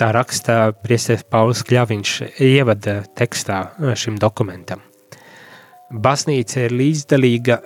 [0.00, 3.58] Tā raksta priesteris Pauls Kļaviņš ievada tekstā
[4.00, 4.80] šim dokumentam.
[5.92, 7.58] Baznīca ir līdzdalīga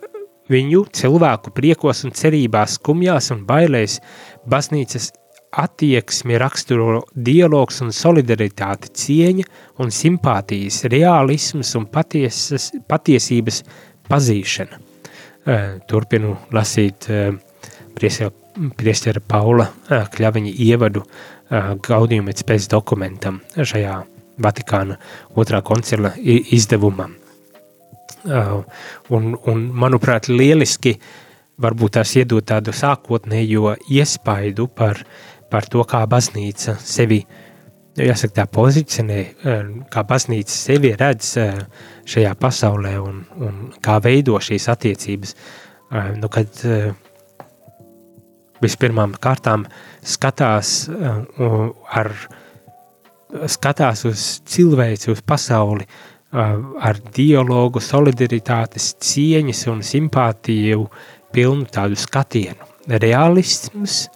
[0.51, 4.01] viņu cilvēku priekos un cerībās, skumjās un bailēs.
[4.51, 5.13] Baznīcas
[5.55, 9.47] attieksmi raksturo dialogs un solidaritāte, cieņa
[9.79, 13.63] un simpātijas, realisms un patiesas, patiesības
[14.11, 14.83] pazīšana.
[15.87, 17.31] Turpinu lasīt eh,
[17.97, 21.05] priestera Paula Kļaviņa ievadu
[21.87, 24.01] Gaudījuma pēc dokumentam šajā
[24.43, 24.99] Vatikāna
[25.39, 27.15] otrā koncila izdevumam.
[28.27, 30.97] Un, un, manuprāt, lieliski
[31.63, 35.01] varbūt tās iedot tādu sākotnējo iespaidu par,
[35.51, 37.23] par to, kā baznīca sevi,
[37.97, 39.21] jāsaka tā pozicionē,
[39.93, 41.37] kā baznīca sevi redz
[42.05, 45.37] šajā pasaulē un, un kā veido šīs attiecības.
[46.19, 46.51] Nu, kad
[48.63, 49.67] vispirmām kārtām
[50.07, 52.13] skatās, uh, ar,
[53.51, 60.87] skatās uz cilvēci, uz pasauli uh, ar dialogu, solidaritātes, cieņas un simpātiju
[61.35, 62.73] pilnu tādu skatienu.
[62.87, 64.07] Realisms,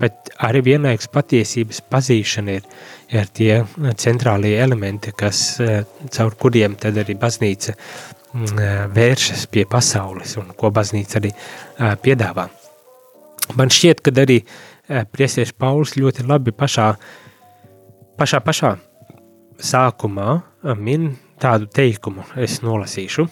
[0.00, 2.70] bet arī vienlaikus patiesības pazīšana ir,
[3.12, 3.62] ir tie
[4.00, 10.72] centrālie elementi, kas uh, caur kuriem tad arī baznīca mm, vēršas pie pasaules un ko
[10.74, 11.34] baznīca arī
[12.04, 12.48] piedāvā.
[13.58, 16.92] Man šķiet, ka arī eh, priesieši Pauls ļoti labi pašā,
[18.20, 18.74] pašā, pašā
[19.60, 23.26] sākumā eh, min tādu teikumu, es nolasīšu.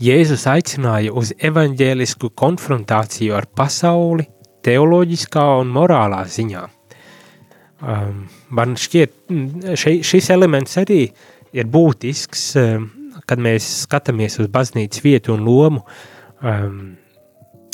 [0.00, 4.26] Jēzus aicināja uz evaņģēlisku konfrontāciju ar pasauli
[4.64, 6.62] teoloģiskā un morālā ziņā.
[7.80, 9.12] Um, man šķiet,
[9.80, 11.06] še, šis elements arī
[11.56, 12.90] ir būtisks, um,
[13.24, 16.98] kad mēs skatāmies uz baznīcas vietu un lomu um,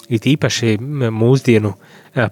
[0.09, 1.75] it īpaši mūsdienu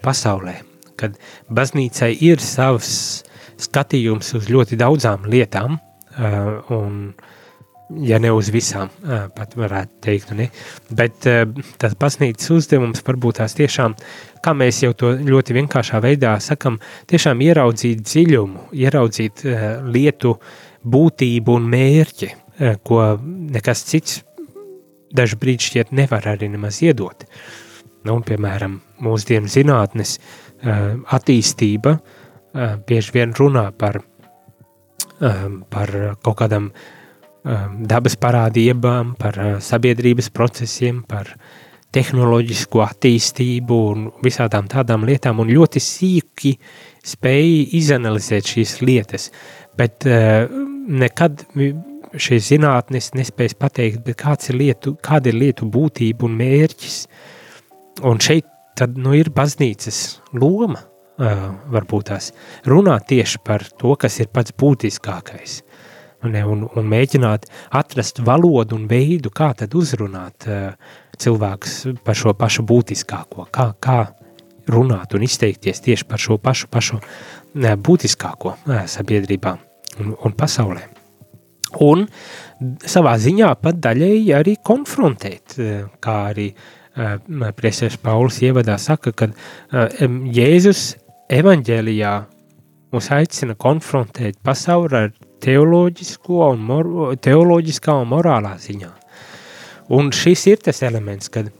[0.02, 0.58] pasaulē,
[1.00, 1.16] kad
[1.52, 3.24] baznīcai ir savs
[3.60, 5.78] skatījums uz ļoti daudzām lietām,
[6.74, 6.98] un,
[8.06, 8.90] ja ne uz visām,
[9.36, 10.48] pat varētu teikt, ne?
[10.94, 11.26] bet
[11.80, 13.96] tas baznīcas uzdevums varbūt tās tiešām,
[14.44, 16.78] kā mēs jau to ļoti vienkāršā veidā sakam,
[17.10, 19.44] tiešām ieraudzīt dziļumu, ieraudzīt
[19.90, 20.36] lietu
[20.84, 22.30] būtību un mērķi,
[22.86, 24.22] ko nekas cits
[25.14, 27.26] dažu brīdi šķiet nevar arī nemaz iedot.
[28.04, 34.02] Nu, piemēram, mūsdienu zinātnes uh, attīstība uh, bieži vien runā par,
[35.20, 36.74] um, par kaut kādam
[37.44, 41.28] dabas parādībām, par sabiedrības procesiem, par
[41.92, 46.54] tehnoloģisko attīstību un visādām tādām lietām, un ļoti sīki
[47.04, 49.28] spēja izanalizēt šīs lietas,
[49.76, 51.44] bet nekad
[52.14, 56.98] šīs zinātnes nespējas pateikt, kāds ir lietu, kāda ir lietu būtība un mērķis,
[58.02, 60.82] Un šeit tad nu, ir baznīcas loma
[61.70, 62.32] varbūt tās
[62.66, 65.60] runāt tieši par to, kas ir pats būtiskākais.
[66.24, 67.46] Un, un, un mēģināt
[67.76, 70.48] atrast valodu un veidu, kā tad uzrunāt
[71.20, 74.00] cilvēks par šo pašu būtiskāko, kā, kā
[74.72, 76.98] runāt un izteikties tieši par šo pašu, pašu
[77.54, 78.56] būtiskāko
[78.96, 79.54] sabiedrībā
[80.00, 80.93] un, un pasaulē.
[81.82, 82.06] Un
[82.86, 85.56] savā ziņā pat daļēji arī konfrontēt,
[86.04, 86.50] kā arī
[87.58, 89.30] priesēs Pauls ievadā saka, ka
[90.38, 90.94] Jēzus
[91.34, 92.14] evaņģēlijā
[92.94, 98.92] mūs aicina konfrontēt pasauli ar teoloģisko un mor, teoloģiskā un morālā ziņā.
[99.94, 101.50] Un šis ir tas elements, kad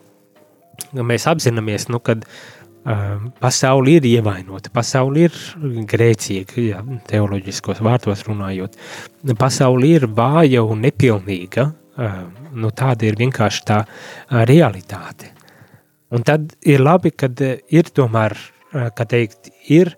[0.94, 2.53] mēs apzināmies, nu, kad uh,
[3.40, 5.36] pasauli ir ievainota, pasauli ir
[5.88, 8.76] grēcīga, ja, teoloģiskos vārtos runājot.
[9.40, 12.18] Pasauli ir vāja un nepilnīga, uh,
[12.52, 15.32] nu, tāda ir vienkārši tā uh, realitāte.
[16.14, 18.36] Un tad ir labi, kad ir tomēr,
[18.94, 19.94] kā teikt, ir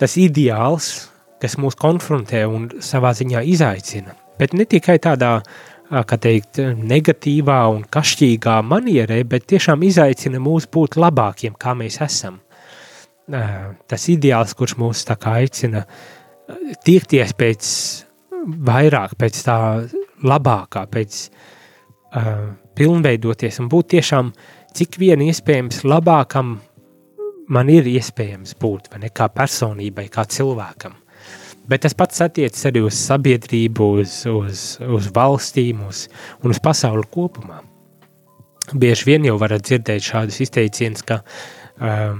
[0.00, 4.16] tas ideāls, kas mūs konfrontē un savā ziņā izaicina.
[4.40, 5.38] Bet ne tikai tādā,
[5.90, 12.38] kā teikt, negatīvā un kašķīgā manierē, bet tiešām izaicina mūs būt labākiem, kā mēs esam.
[13.26, 15.84] Tas ideāls, kurš mūs tā kā aicina
[16.86, 17.72] tiekties pēc
[18.70, 19.58] vairāk, pēc tā
[20.26, 21.20] labākā, pēc
[22.78, 24.32] pilnveidoties un būt tiešām
[24.74, 26.58] cik vien iespējams labākam
[27.50, 30.99] man ir iespējams būt, vai ne, kā personībai, kā cilvēkam.
[31.70, 36.08] Bet tas pats attiecas arī uz sabiedrību, uz, uz, uz valstīm uz,
[36.42, 37.60] un uz pasauli kopumā.
[38.74, 42.18] Bieži vien jau varat dzirdēt šādus izteicienus, ka uh,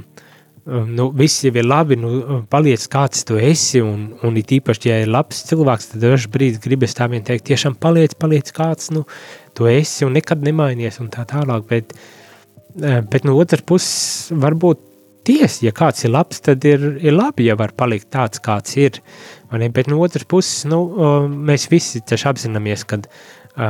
[0.67, 5.01] nu, viss jau ir labi, nu, paliec kāds tu esi, un, un it īpaši, ja
[5.03, 9.03] ir labs cilvēks, tad dažs brīdis gribas tā vien teikt, tiešām paliec, paliec kāds, nu,
[9.57, 11.97] tu esi un nekad nemainies un tā tālāk, bet,
[12.77, 14.87] bet no otras puses varbūt
[15.27, 19.01] tiesa, ja kāds ir labs, tad ir, ir labi, ja var palikt tāds, kāds ir.
[19.51, 20.81] Bet no otras puses, nu,
[21.31, 23.01] mēs visi taču apzināmies, ka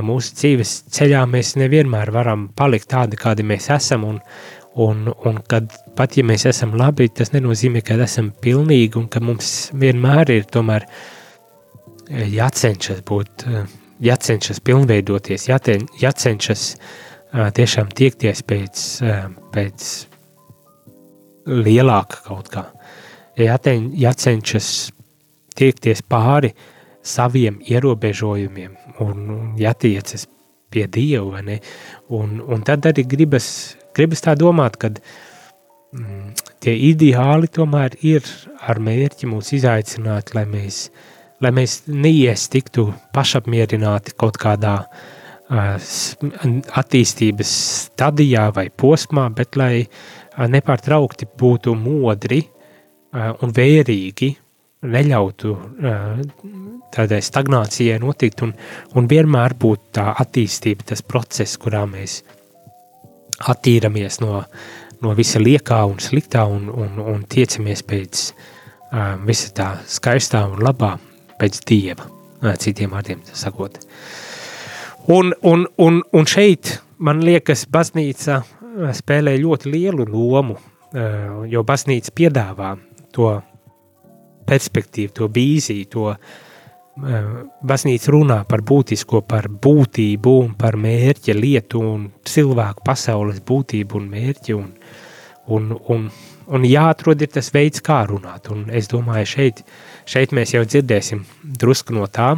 [0.04, 4.04] mūsu dzīves ceļā mēs nevienmēr varam palikt tādi, kādi mēs esam.
[4.04, 4.18] Un,
[4.80, 9.22] un, un kad pat ja mēs esam labi, tas nenozīmē, ka esam pilnīgi un ka
[9.24, 10.86] mums vienmēr ir tomēr
[12.10, 13.46] jācenšas būt,
[14.04, 16.74] jācenšas pilnveidoties, jāten, jācenšas
[17.56, 18.86] tiešām tiekties pēc,
[19.54, 19.90] pēc
[21.50, 22.64] lielāka kaut kā.
[23.40, 24.90] Jāteņ, jācenšas
[25.60, 26.52] tiekties pāri
[27.06, 30.26] saviem ierobežojumiem un, un jātiecas
[30.70, 31.42] pie Dieva?
[32.08, 36.34] Un, un tad arī gribas, gribas tā domāt, ka mm,
[36.64, 38.26] tie ideāli tomēr ir
[38.60, 40.88] ar mērķi mūs izaicināt, lai mēs,
[41.40, 45.90] lai mēs neiestiktu pašapmierināti kaut kādā uh,
[46.80, 47.54] attīstības
[47.90, 52.44] stadijā vai posmā, bet lai uh, nepārtraukti būtu modri
[53.10, 54.30] un vērīgi,
[54.80, 55.54] neļautu
[56.94, 58.54] tādai stagnācijai notikt un,
[58.96, 62.20] un vienmēr būtu tā attīstība, tas process, kurā mēs
[63.50, 64.40] attīramies no,
[65.04, 70.64] no visa liekā un sliktā un, un, un tiecamies pēc uh, visa tā skaistā un
[70.64, 70.96] labā,
[71.40, 72.08] pēc Dieva,
[72.60, 73.78] citiem vārdiem sakot.
[75.08, 78.42] Un, un, un, un šeit, man liekas, baznīca
[78.96, 80.58] spēlē ļoti lielu lomu,
[81.48, 82.74] jo baznīca piedāvā
[83.14, 83.32] to
[84.50, 87.28] perspektīvu, to vīziju, to eh,
[87.72, 94.10] baznīca runā par būtisko, par būtību un par mērķa lietu un cilvēku pasaules būtību un
[94.16, 94.68] mērķi un,
[95.54, 96.10] un, un,
[96.50, 99.64] un jāatrod ir tas veids, kā runāt, un es domāju, šeit,
[100.08, 101.24] šeit mēs jau dzirdēsim
[101.62, 102.34] drusku no tā,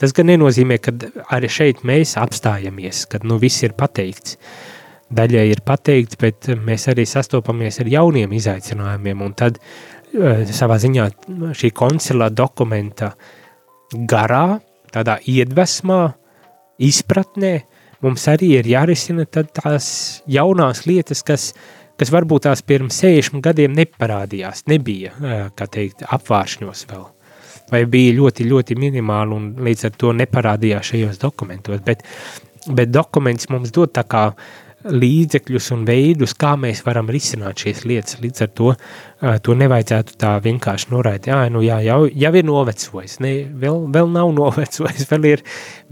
[0.00, 0.94] tas gan nenozīmē, ka
[1.34, 4.72] arī šeit mēs apstājamies, kad nu viss ir pateikts, uh,
[5.14, 9.22] daļai ir pateikts, bet mēs arī sastopamies ar jauniem izaicinājumiem.
[9.24, 9.66] Un tad eh,
[10.14, 11.06] savā ziņā
[11.56, 13.12] šī koncilā dokumenta
[14.10, 14.60] garā,
[14.94, 16.02] tādā iedvesmā,
[16.82, 17.54] izpratnē,
[18.04, 19.88] mums arī ir jārisina tās
[20.30, 21.52] jaunās lietas, kas,
[21.98, 27.06] kas varbūt tās pirms 60 gadiem neparādījās, nebija, eh, kā teikt, apvāršņos vēl.
[27.72, 32.04] Vai bija ļoti, ļoti minimāli un līdz ar to neparādījās šajos dokumentos, bet,
[32.68, 37.84] bet dokuments mums dod tā kā uh, līdzekļus un veidus, kā mēs varam risināt šīs
[37.88, 38.18] lietas.
[38.22, 38.70] Līdz ar to
[39.44, 41.30] to nevajadzētu tā vienkārši noraidīt.
[41.32, 45.44] Jā, nu jā, jau, jau ir novecojis, ne, vēl, vēl nav novecojis, vēl, ir,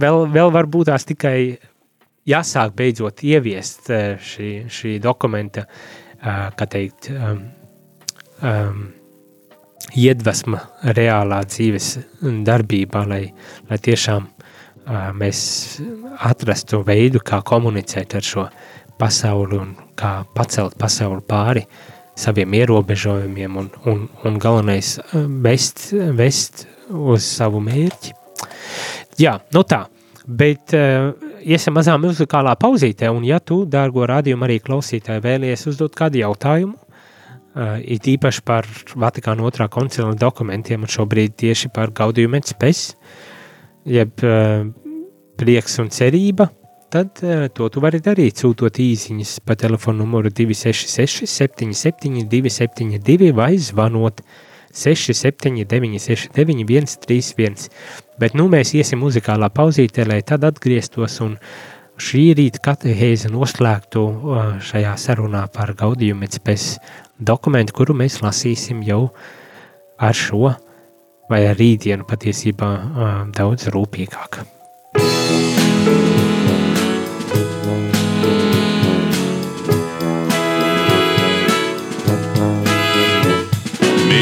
[0.02, 1.36] vēl, vēl varbūt tās tikai
[2.28, 3.90] jāsāk beidzot ieviest
[4.22, 5.66] šī, šī dokumenta,
[6.22, 7.40] kā teikt, um,
[8.46, 8.84] um,
[9.98, 10.60] iedvesma
[10.94, 11.96] reālā dzīves
[12.46, 13.24] darbībā, lai,
[13.70, 14.28] lai tiešām
[15.18, 15.40] mēs
[16.26, 18.46] atrastu veidu, kā komunicēt ar šo
[18.98, 21.64] pasauli un kā pacelt pasauli pāri
[22.18, 28.12] saviem ierobežojumiem un, un, un galvenais uh, vest, vest uz savu mērķi.
[29.20, 29.84] Jā, nu tā,
[30.26, 35.96] bet uh, iesim mazā muzikālā pauzītē, un ja tu, dārgo radījumu arī klausītāji, vēlies uzdot
[35.98, 42.30] kādu jautājumu, uh, it īpaši par Vatikāna otrā koncila dokumentiem, un šobrīd tieši par Gaudiju
[42.32, 42.90] Metspes,
[43.88, 44.66] jeb uh,
[45.40, 46.52] prieks un cerība,
[46.92, 53.54] tad uh, to tu vari darīt, sūtot īsiņas pa telefonu numuru 266 77 272 vai
[53.56, 54.20] zvanot
[54.72, 57.68] 679 69 131.
[58.20, 61.36] Bet nu mēs iesim muzikālā pauzītē, lai tad atgrieztos un
[62.02, 66.68] šī rīta katehēze noslēgtu uh, šajā sarunā par Gaudījumu pēc
[67.20, 69.06] dokumentu, kuru mēs lasīsim jau
[70.02, 70.52] ar šo
[71.30, 74.42] vai ar rītdienu patiesībā uh, daudz rūpīgāk.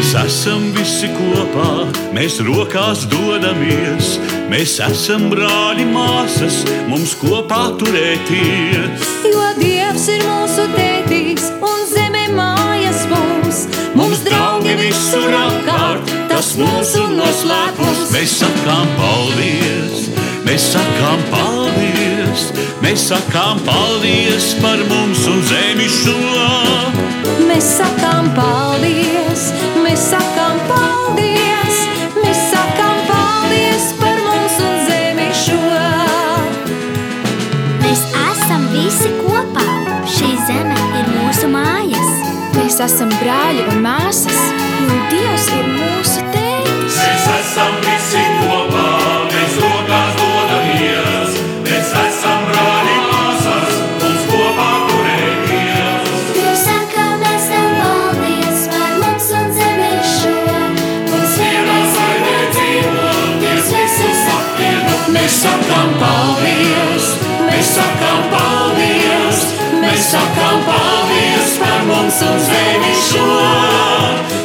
[0.00, 1.82] Mēs esam visi kopā,
[2.16, 4.14] mēs rokās dodamies.
[4.48, 9.04] Mēs esam brāļi, māsas, mums kopā turēties.
[9.28, 13.60] Jo Dievs ir mūsu tētis un zeme mājas mums.
[13.92, 18.08] Mums draugi visur apkārt, tas mūsu noslēpums.
[18.16, 20.06] Mēs sakām paldies,
[20.48, 22.48] mēs sakām paldies,
[22.80, 26.16] mēs sakām paldies par mums un zemi šo.
[27.50, 29.50] Mēs sakām paldies,
[30.10, 31.78] sakām paldies,
[32.16, 35.60] mēs sakām paldies par mums un zemi šo.
[37.84, 39.68] Mēs esam visi kopā.
[40.10, 42.10] Šī zeme ir mūsu mājas.
[42.56, 44.42] Mēs esam brāļi un māsas,
[44.82, 46.98] jo Dievs ir mūsu tēvs.
[46.98, 48.39] Mēs esam visi kopā,
[70.10, 74.39] sakām paldies par mums un zemi šo.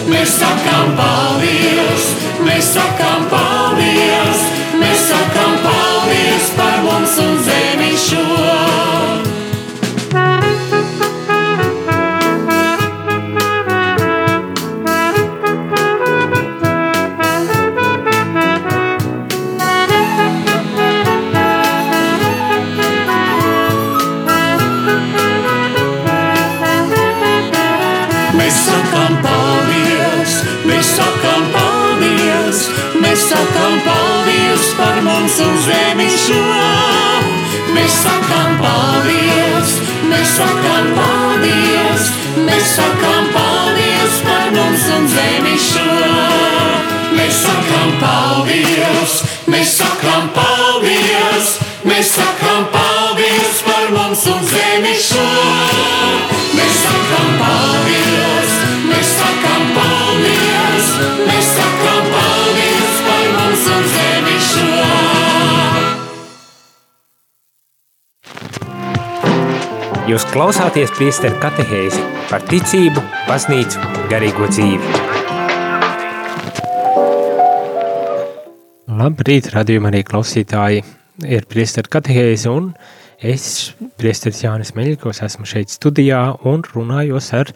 [70.36, 73.80] Klausāties priesteru katehēzi par ticību, baznīcu,
[74.12, 74.90] garīgo dzīvi.
[79.00, 80.82] Labrīt, radījumā arī klausītāji
[81.38, 82.68] ir priesteru katehēzi un
[83.24, 83.46] es,
[83.96, 87.54] priesteris Jānis Meļikos, esmu šeit studijā un runājos ar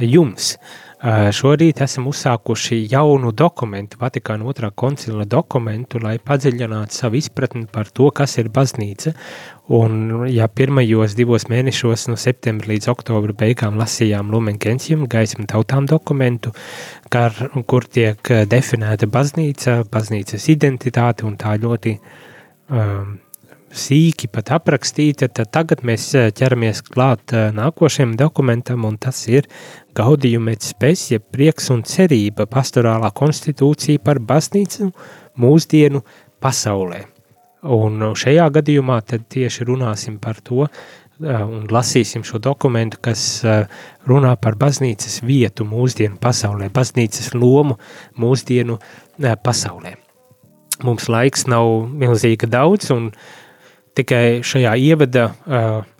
[0.00, 0.54] jums.
[0.56, 7.90] Uh, Šorīt esam uzsākuši jaunu dokumentu, Vatikāna otrā koncila dokumentu, lai padziļinātu savu izpratni par
[7.90, 9.10] to, kas ir baznīca.
[9.74, 15.90] Un, ja pirmajos divos mēnešos, no septembra līdz oktobra beigām, lasījām Lumen Gentium, gaismu tautām
[15.90, 16.54] dokumentu,
[17.10, 17.34] kar,
[17.66, 23.16] kur tiek eh, definēta baznīca, baznīcas identitāte un tā ļoti um,
[23.72, 29.48] sīki pat aprakstīta, tad tagad mēs eh, ķeramies klāt eh, nākošajam dokumentam, un tas ir
[29.96, 34.90] Gaudījuma spes, jeb prieks un cerība pastorālā konstitūcija par baznīcu
[35.40, 36.00] mūsdienu
[36.40, 37.02] pasaulē.
[37.72, 40.70] Un šajā gadījumā tad tieši runāsim par to eh,
[41.42, 43.44] un lasīsim šo dokumentu, kas
[44.08, 47.78] runā par baznīcas vietu mūsdienu pasaulē, baznīcas lomu
[48.20, 48.80] mūsdienu
[49.44, 49.96] pasaulē.
[50.82, 53.12] Mums laiks nav milzīgi daudz, un
[53.98, 55.30] tikai šajā ievada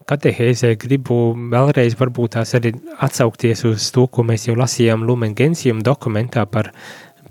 [0.09, 1.19] katehēzē gribu
[1.53, 2.75] vēlreiz varbūt tās arī
[3.05, 6.73] atsaukties uz to, ko mēs jau lasījām Lumen Gentium dokumentā par,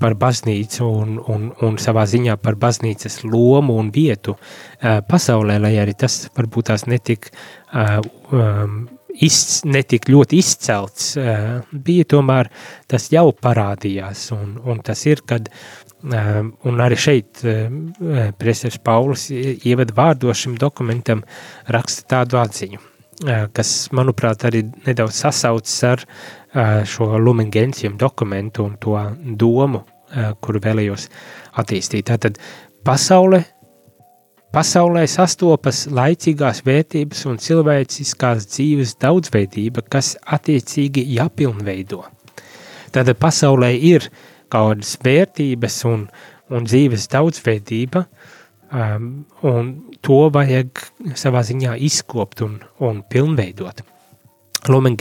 [0.01, 5.75] par baznīcu un, un, un savā ziņā par baznīcas lomu un vietu uh, pasaulē, lai
[5.81, 7.99] arī tas varbūt tās netik uh,
[8.31, 12.49] um, iz, netik ļoti izcelts, uh, bija tomēr
[12.89, 17.67] tas jau parādījās, un, un tas ir, kad, uh, un arī šeit uh,
[18.39, 21.23] presers Paulis ievada vārdos šim dokumentam
[21.71, 28.65] raksta tādu atziņu, uh, kas, manuprāt, arī nedaudz sasaucas ar uh, šo Lumen Gentium dokumentu
[28.65, 28.97] un to
[29.37, 31.09] domu, uh, kuru vēlējos
[31.61, 32.09] attīstīt.
[32.09, 32.41] Tātad
[32.85, 33.43] pasaule
[34.51, 42.01] Pasaulē sastopas laicīgās vērtības un cilvēciskās dzīves daudzveidība, kas attiecīgi jāpilnveido.
[42.91, 44.19] Tātad pasaulē ir kaut
[44.51, 46.05] kādas vērtības un,
[46.51, 48.05] un dzīves daudzveidība,
[48.71, 49.09] um,
[49.47, 49.71] un
[50.03, 50.83] to vajag
[51.15, 53.83] savā ziņā izkopt un, un pilnveidot.
[54.69, 54.95] Lumen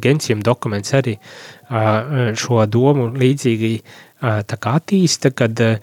[0.00, 5.76] Gentium dokuments arī uh, šo domu līdzīgi uh, attīsta, kad uh,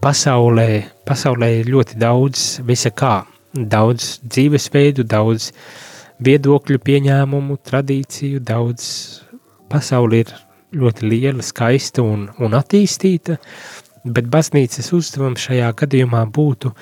[0.00, 0.68] pasaulē,
[1.06, 5.50] pasaulē ir ļoti daudz visa kā, daudz dzīvesveidu, daudz
[6.22, 8.84] viedokļu pieņēmumu, tradīciju, daudz
[9.70, 10.34] pasauli ir
[10.76, 13.38] ļoti liela, skaista un, un attīstīta,
[14.04, 16.72] bet baznīcas uzdevums šajā gadījumā būtu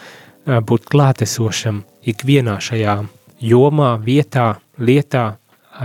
[0.66, 3.00] būt klātesošam ikvienā šajā
[3.42, 5.26] jomā, vietā, lietā,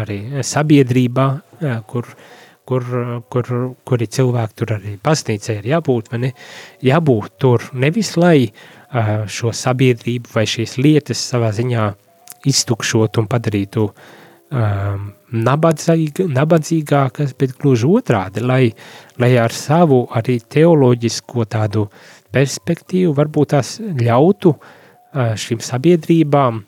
[0.02, 1.28] arī sabiedrībā,
[1.90, 2.30] kur uh,
[2.72, 2.86] kur,
[3.32, 3.50] kur,
[3.88, 6.32] kuri cilvēki tur arī baznīcai ir jābūt, vai ne?
[6.86, 11.90] Jābūt tur nevis, lai uh, šo sabiedrību vai šīs lietas savā ziņā
[12.48, 13.90] iztukšot un padarītu
[14.52, 18.64] um, nabadzīg, nabadzīgākas, bet gluži otrādi, lai,
[19.22, 21.88] lai ar savu arī teoloģisko tādu
[22.36, 26.62] perspektīvu varbūt tās ļautu uh, šīm sabiedrībām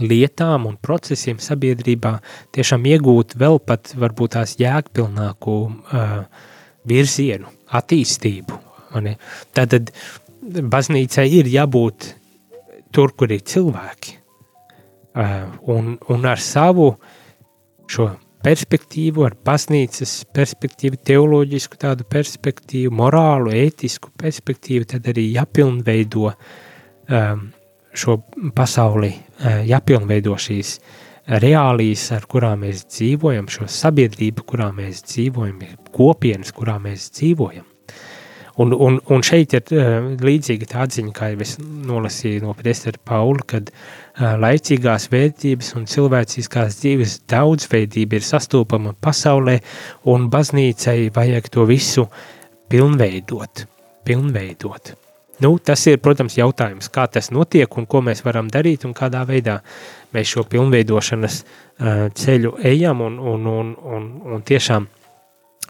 [0.00, 2.16] lietām un procesiem sabiedrībā
[2.56, 6.16] tiešām iegūt vēl pat varbūt tās jēgpilnāku uh,
[6.88, 8.58] virzienu, attīstību.
[9.56, 9.92] Tātad
[10.42, 12.08] baznīcai ir jābūt
[12.92, 14.21] tur, kur ir cilvēki.
[15.12, 16.94] Uh, un, un ar savu
[17.92, 18.08] šo
[18.42, 27.44] perspektīvu, ar baznīcas perspektīvu, teoloģisku tādu perspektīvu, morālu, ētisku perspektīvu, tad arī jāpilnveido um,
[27.92, 28.18] šo
[28.56, 29.12] pasauli
[29.68, 30.76] jāpilnveido šīs
[31.42, 35.60] reālijas, ar kurām mēs dzīvojam, šo sabiedrību, kurā mēs dzīvojam,
[35.94, 37.66] kopienas, kurā mēs dzīvojam.
[38.60, 43.00] Un, un, un šeit ir uh, līdzīga tā atziņa, kā jau es nolasīju no Priestera
[43.08, 49.56] Paula, kad uh, laicīgās vērtības un cilvēciskās dzīves daudzveidība ir sastopama pasaulē,
[50.12, 52.08] un baznīcai vajag to visu
[52.68, 53.66] pilnveidot.
[54.04, 54.94] pilnveidot.
[55.40, 59.24] Nu, tas ir, protams, jautājums, kā tas notiek un ko mēs varam darīt un kādā
[59.26, 59.62] veidā
[60.12, 64.86] mēs šo pilnveidošanas uh, ceļu ejam un, un, un, un, un tiešām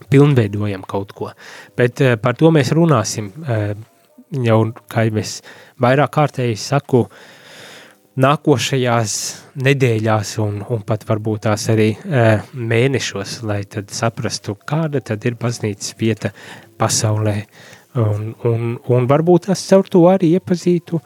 [0.09, 1.31] pilnveidojam kaut ko.
[1.77, 3.71] Bet uh, par to mēs runāsim uh,
[4.43, 5.37] jau, kā jau es
[5.81, 7.05] vairāk kārtēji saku,
[8.23, 9.13] nākošajās
[9.65, 15.39] nedēļās un, un pat varbūt tās arī uh, mēnešos, lai tad saprastu, kāda tad ir
[15.39, 16.33] baznīcas vieta
[16.77, 17.39] pasaulē,
[17.93, 20.97] Un, un, un varbūt tas caur to arī iepazītu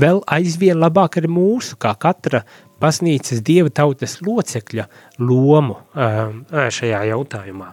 [0.00, 2.40] vēl aizvien labāk arī mūsu, kā katra
[2.80, 4.86] baznīcas dieva tautas locekļa
[5.22, 5.76] lomu
[6.76, 7.70] šajā jautājumā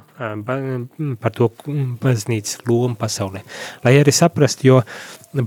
[1.21, 1.49] par to
[2.03, 3.43] baznīcas lomu pasaulē.
[3.85, 4.81] Lai arī saprastu, jo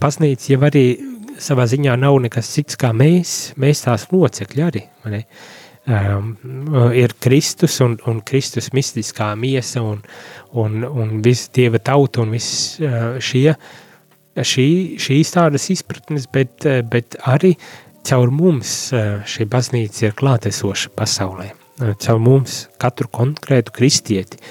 [0.00, 0.84] baznīca jau arī
[1.40, 5.24] savā ziņā nav nekas cits kā mēs, mēs tās locekļi arī, ne?
[5.90, 6.32] um,
[6.96, 10.02] ir Kristus un, un Kristus mistiskā miesa un,
[10.60, 13.54] un, un viss Dieva tauta un viss uh, šie,
[14.36, 14.68] šī,
[15.00, 17.54] šīs tādas izpratnes, bet, uh, bet arī
[18.06, 21.50] caur mums uh, šī baznīca ir klātesoša pasaulē.
[21.80, 24.42] Uh, caur mums katru konkrētu kristieti.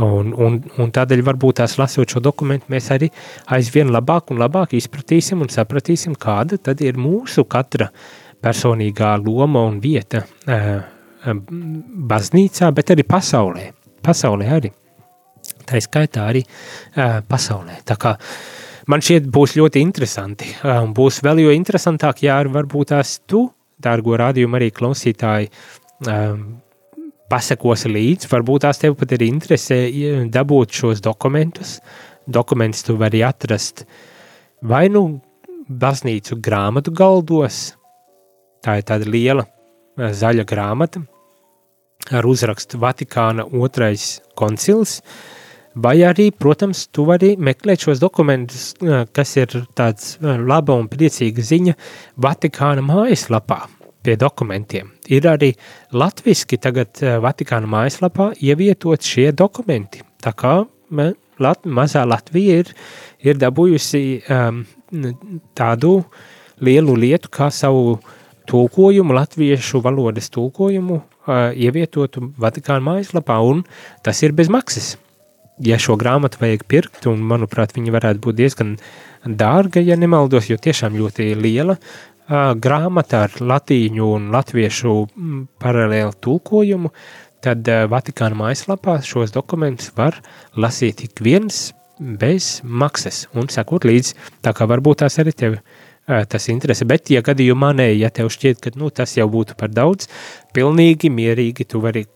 [0.00, 3.10] Un, un, un tādēļ varbūt tās lasot šo dokumentu, mēs arī
[3.52, 8.04] aizvien labāk un labāk izpratīsim un sapratīsim, kāda tad ir mūsu katra uh,
[8.42, 10.24] personīgā loma un vieta
[12.12, 13.66] baznīcā, bet arī pasaulē.
[14.04, 14.70] Pasaulē arī.
[15.68, 16.42] Tā ir skaitā arī
[17.28, 17.80] pasaulē.
[17.86, 18.14] Tā kā
[18.88, 20.52] man šķiet būs ļoti interesanti.
[20.96, 23.48] Būs vēl jo interesantāk, ja varbūt tās tu,
[23.80, 25.50] dārgo rādījumu arī klausītāji,
[27.30, 29.82] pasakos līdzi, varbūt tās tev pat ir interese
[30.32, 31.78] dabūt šos dokumentus.
[32.30, 33.84] Dokumentus tu vari atrast
[34.62, 35.20] vai nu
[35.70, 37.70] baznīcu grāmatu galdos,
[38.60, 39.46] Tā ir tāda liela
[39.96, 41.00] zaļa grāmata
[42.16, 44.98] ar uzrakstu Vatikāna otrais koncils,
[45.74, 48.72] vai arī, protams, tu vari meklēt šos dokumentus,
[49.14, 51.76] kas ir tāds laba un priecīga ziņa
[52.20, 53.62] Vatikāna mājaslapā
[54.00, 54.90] pie dokumentiem.
[55.12, 55.52] Ir arī
[55.92, 60.02] latviski tagad Vatikāna mājaslapā ievietot šie dokumenti.
[60.20, 60.60] Tā kā
[61.40, 62.72] Lat mazā Latvija ir,
[63.24, 64.64] ir dabūjusi um,
[65.56, 65.92] tādu
[66.60, 67.96] lielu lietu kā savu
[68.50, 73.64] tulkojumu, latviešu valodas tulkojumu uh, ievietotu Vatikāna mājaslapā, un
[74.04, 74.96] tas ir bez maksas.
[75.60, 78.76] Ja šo grāmatu vajag pirkt, un manuprāt, viņa varētu būt diezgan
[79.24, 81.76] dārga, ja nemaldos, jo tiešām ļoti liela
[82.30, 84.94] grāmata ar latīņu un latviešu
[85.60, 86.92] paralēlu tulkojumu,
[87.42, 90.20] tad Vatikāna mājaslapā šos dokumentus var
[90.56, 95.60] lasīt ik viens bez maksas un sekot līdzi, tā kā varbūt tās arī tevi
[96.06, 99.70] tas interese, bet ja gadījumā nē, ja tev šķiet, ka nu, tas jau būtu par
[99.70, 100.08] daudz,
[100.56, 102.06] pilnīgi mierīgi tu vari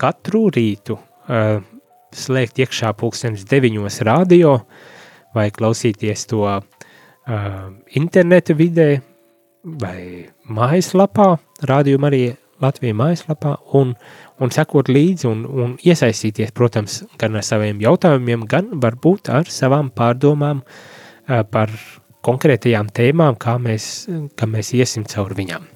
[0.00, 1.62] katru rītu uh,
[2.16, 4.58] slēgt iekšā pulkstenis deviņos radio
[5.34, 6.60] vai klausīties to uh,
[7.98, 8.90] interneta vidē
[9.62, 11.34] vai mājaslapā,
[11.68, 12.22] rādījuma arī
[12.60, 13.94] Latvijas mājaslapā un,
[14.40, 19.92] un sekot līdzi un, un iesaistīties, protams, gan ar saviem jautājumiem, gan varbūt ar savām
[19.96, 21.72] pārdomām uh, par
[22.26, 25.68] konkrētajām tēmām, kā mēs, kā mēs iesim cauri viņām.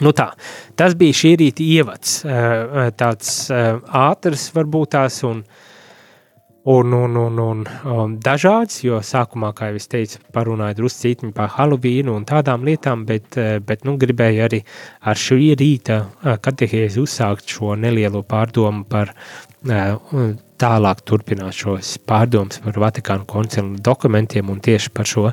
[0.00, 0.30] Nu tā,
[0.78, 3.76] tas bija šī rīta ievads, uh, tāds uh,
[4.08, 5.68] ātrs varbūt tās un uh,
[6.64, 11.50] un, un, un, un um, dažāds, jo sākumā, kā jau es teicu, parunāju drusku par
[11.56, 14.62] Halloween un tādām lietām, bet, uh, bet nu, gribēju arī
[15.00, 22.60] ar šī rīta uh, katehēzi uzsākt šo nelielo pārdomu par uh, tālāk turpināt šos pārdomus
[22.62, 25.30] par Vatikānu koncilu dokumentiem un tieši par šo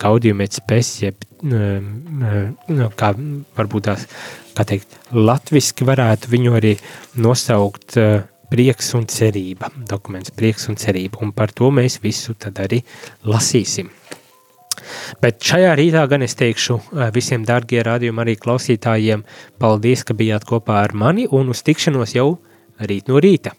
[0.00, 1.24] Gaudium et spes, jeb
[3.00, 3.10] kā
[3.56, 4.04] varbūt tās,
[4.56, 6.74] kā teikt, latviski varētu viņu arī
[7.16, 8.20] nosaukt uh,
[8.54, 9.70] prieks un cerība.
[9.90, 11.20] Dokuments prieks un cerība.
[11.26, 12.80] Un par to mēs visu tad arī
[13.26, 13.90] lasīsim.
[15.22, 19.24] Bet šajā rītā gan es teikšu eh, visiem dārgie rādījumi arī klausītājiem,
[19.62, 22.28] paldies, ka bijāt kopā ar mani un uz tikšanos jau
[22.78, 23.54] rīt no rīta.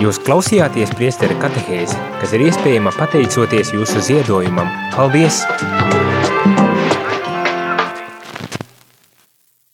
[0.00, 4.72] Jūs klausījāties priestera katehēzi, kas ir iespējama pateicoties jūsu ziedojumam.
[4.96, 5.44] Paldies!